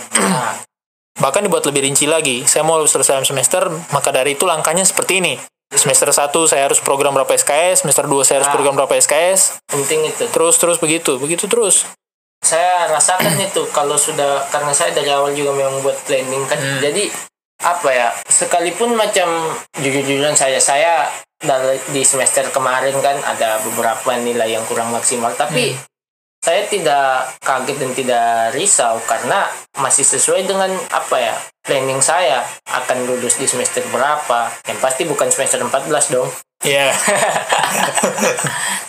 [1.21, 2.43] Bahkan dibuat lebih rinci lagi.
[2.43, 5.37] Saya mau selesai dalam semester, maka dari itu langkahnya seperti ini.
[5.71, 8.55] Semester 1 saya harus program berapa SKS, semester 2 saya harus Nah.
[8.57, 11.87] program berapa SKS, penting itu terus terus begitu, begitu terus.
[12.41, 16.81] saya rasakan itu kalau sudah karena saya dari awal juga memang buat planning kan Hmm.
[16.81, 17.05] jadi
[17.61, 19.29] apa ya sekalipun macam
[19.77, 21.05] jujur-jujuran saya saya
[21.37, 25.77] dari di semester kemarin kan ada beberapa nilai yang kurang maksimal tapi
[26.41, 28.27] saya tidak kaget dan tidak
[28.57, 29.45] risau karena
[29.77, 35.29] masih sesuai dengan apa ya planning saya akan lulus di semester berapa yang pasti bukan
[35.29, 36.29] semester 14 dong
[36.61, 36.93] Iya.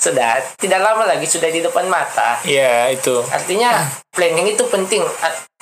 [0.05, 3.25] sudah tidak lama lagi sudah di depan mata Iya, itu.
[3.33, 3.81] artinya
[4.13, 5.01] planning itu penting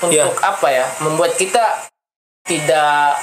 [0.02, 0.26] untuk Iya.
[0.42, 1.86] apa ya membuat kita
[2.42, 3.14] tidak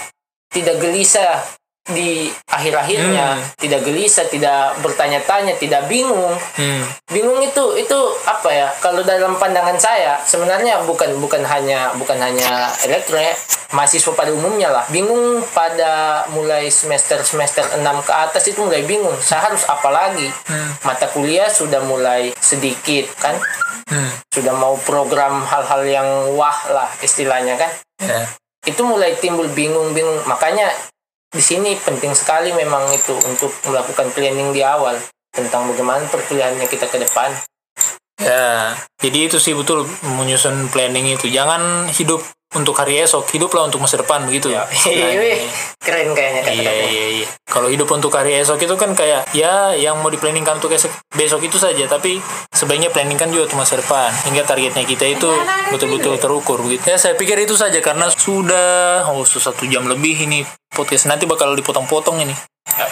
[0.48, 1.44] tidak gelisah
[1.92, 6.36] di akhir-akhirnya tidak gelisah tidak bertanya-tanya tidak bingung.
[6.60, 6.84] Hmm.
[7.08, 8.68] bingung itu itu apa ya?
[8.84, 13.32] Kalau dalam pandangan saya sebenarnya bukan bukan hanya bukan hanya elektro ya
[13.72, 14.84] mahasiswa pada umumnya lah.
[14.92, 19.16] Bingung pada mulai semester semester 6 ke atas itu mulai bingung.
[19.20, 20.28] Saya harus apa lagi?
[20.84, 23.36] Mata kuliah sudah mulai sedikit kan?
[23.88, 24.12] Hmm.
[24.36, 27.72] sudah mau program hal-hal yang wah lah istilahnya kan?
[28.04, 28.28] Ya.
[28.68, 30.28] itu mulai timbul bingung-bingung.
[30.28, 30.68] Makanya
[31.32, 34.96] di sini penting sekali memang itu untuk melakukan planning di awal
[35.32, 37.30] tentang bagaimana perkuliahannya kita ke depan
[38.18, 41.30] Ya, jadi itu sih betul menyusun planning itu.
[41.30, 42.26] Jangan hidup
[42.58, 44.50] untuk hari esok, hiduplah untuk masa depan begitu.
[44.50, 44.66] Iya,
[45.22, 45.46] wih,
[45.78, 46.90] keren kayaknya Iya, kata-katanya.
[46.90, 47.28] iya, iya.
[47.46, 51.46] Kalau hidup untuk hari esok itu kan kayak ya yang mau diplanningkan untuk esok, besok
[51.46, 52.18] itu saja, tapi
[52.50, 55.30] sebaiknya planningkan juga untuk masa depan hingga targetnya kita itu
[55.70, 56.90] betul-betul terukur begitu.
[56.90, 60.42] Ya saya pikir itu saja karena sudah oh sudah satu jam lebih ini
[60.78, 62.38] podcast nanti bakal dipotong-potong ini.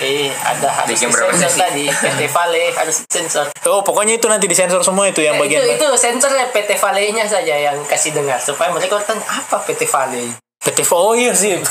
[0.01, 3.45] Eh, ada harus Bikin sensor tadi PT Vale harus sensor.
[3.69, 7.27] Oh pokoknya itu nanti disensor semua itu yang Eh, bagian itu itu sensornya PT Vale-nya
[7.29, 10.41] saja yang kasih dengar supaya mereka tanya apa PT Vale.
[10.65, 11.61] PT oh iya sih.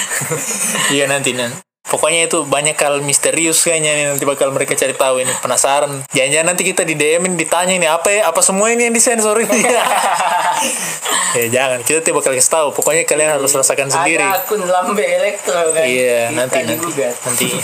[0.96, 1.65] iya nanti nanti.
[1.86, 6.02] Pokoknya itu banyak hal misterius kayaknya nih nanti bakal mereka cari tahu ini penasaran.
[6.10, 9.38] Jangan-jangan nanti kita di DM ini ditanya ini apa ya apa semua ini yang disensor
[9.38, 9.60] ini.
[11.38, 12.68] ya jangan kita tiba bakal kasih tahu.
[12.74, 13.58] Pokoknya kalian harus iya.
[13.62, 14.26] rasakan sendiri.
[14.26, 15.86] Ada akun lambe elektro kan.
[15.86, 16.90] Iya nanti, nanti
[17.22, 17.46] nanti.